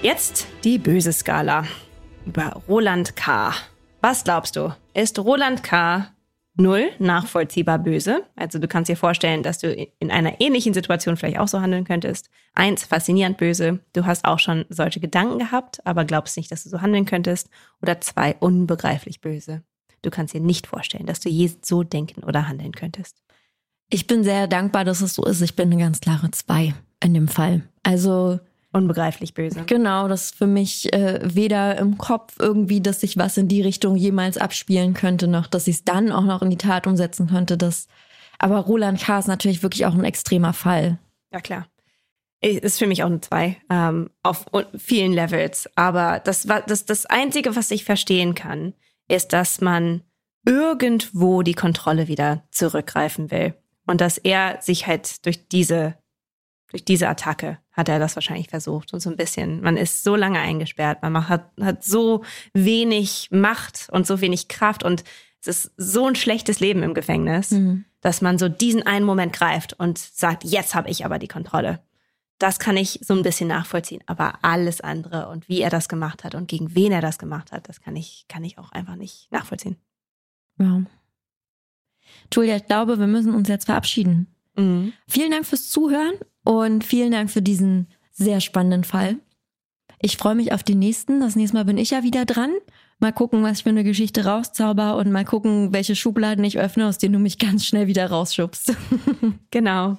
[0.00, 1.64] Jetzt die böse Skala
[2.24, 3.52] über Roland K.
[4.00, 4.72] Was glaubst du?
[4.94, 6.06] Ist Roland K.
[6.58, 8.22] null nachvollziehbar böse?
[8.36, 11.84] Also du kannst dir vorstellen, dass du in einer ähnlichen Situation vielleicht auch so handeln
[11.84, 12.28] könntest.
[12.54, 13.80] Eins, faszinierend böse.
[13.92, 17.48] Du hast auch schon solche Gedanken gehabt, aber glaubst nicht, dass du so handeln könntest.
[17.80, 19.62] Oder zwei, unbegreiflich böse.
[20.02, 23.16] Du kannst dir nicht vorstellen, dass du je so denken oder handeln könntest.
[23.90, 25.40] Ich bin sehr dankbar, dass es so ist.
[25.40, 27.62] Ich bin eine ganz klare zwei in dem Fall.
[27.82, 28.40] Also
[28.72, 29.64] Unbegreiflich böse.
[29.64, 33.62] Genau, das ist für mich äh, weder im Kopf irgendwie, dass sich was in die
[33.62, 37.28] Richtung jemals abspielen könnte, noch dass ich es dann auch noch in die Tat umsetzen
[37.28, 37.56] könnte.
[37.56, 37.88] Das,
[38.38, 39.18] aber Roland K.
[39.18, 40.98] ist natürlich wirklich auch ein extremer Fall.
[41.32, 41.66] Ja, klar.
[42.40, 44.46] Ist für mich auch eine Zwei ähm, auf
[44.76, 45.68] vielen Levels.
[45.74, 48.74] Aber das, das, das Einzige, was ich verstehen kann,
[49.08, 50.02] ist, dass man
[50.46, 53.54] irgendwo die Kontrolle wieder zurückgreifen will.
[53.86, 55.96] Und dass er sich halt durch diese
[56.70, 59.60] durch diese Attacke hat er das wahrscheinlich versucht und so ein bisschen.
[59.60, 64.82] Man ist so lange eingesperrt, man hat, hat so wenig Macht und so wenig Kraft
[64.82, 65.04] und
[65.40, 67.84] es ist so ein schlechtes Leben im Gefängnis, mhm.
[68.00, 71.78] dass man so diesen einen Moment greift und sagt, jetzt habe ich aber die Kontrolle.
[72.40, 76.24] Das kann ich so ein bisschen nachvollziehen, aber alles andere und wie er das gemacht
[76.24, 78.96] hat und gegen wen er das gemacht hat, das kann ich, kann ich auch einfach
[78.96, 79.76] nicht nachvollziehen.
[80.58, 80.82] Ja.
[82.34, 84.34] Julia, ich glaube, wir müssen uns jetzt verabschieden.
[84.58, 84.92] Mhm.
[85.06, 89.16] Vielen Dank fürs Zuhören und vielen Dank für diesen sehr spannenden Fall.
[90.00, 91.20] Ich freue mich auf den nächsten.
[91.20, 92.50] Das nächste Mal bin ich ja wieder dran.
[93.00, 96.86] Mal gucken, was ich für eine Geschichte rauszauber und mal gucken, welche Schubladen ich öffne,
[96.86, 98.74] aus denen du mich ganz schnell wieder rausschubst.
[99.50, 99.98] genau.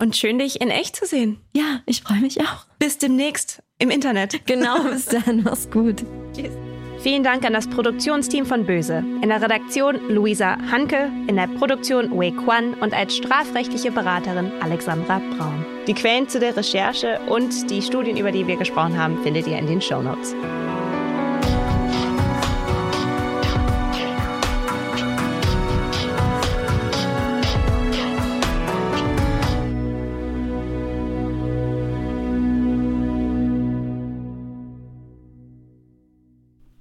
[0.00, 1.38] Und schön, dich in echt zu sehen.
[1.56, 2.66] Ja, ich freue mich auch.
[2.78, 4.46] Bis demnächst im Internet.
[4.46, 5.42] Genau, bis dann.
[5.42, 6.04] Mach's gut.
[6.34, 6.67] Tschüss.
[7.08, 9.02] Vielen Dank an das Produktionsteam von Böse.
[9.22, 15.18] In der Redaktion Luisa Hanke, in der Produktion Wei Quan und als strafrechtliche Beraterin Alexandra
[15.18, 15.64] Braun.
[15.86, 19.58] Die Quellen zu der Recherche und die Studien, über die wir gesprochen haben, findet ihr
[19.58, 20.34] in den Show Notes.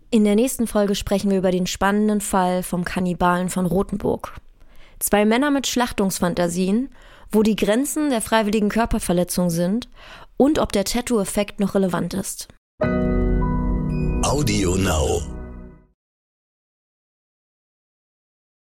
[0.09, 4.35] In der nächsten Folge sprechen wir über den spannenden Fall vom Kannibalen von Rothenburg.
[4.99, 6.89] Zwei Männer mit Schlachtungsfantasien,
[7.29, 9.89] wo die Grenzen der freiwilligen Körperverletzung sind
[10.37, 12.47] und ob der Tattoo-Effekt noch relevant ist.
[14.23, 15.36] Audio Now.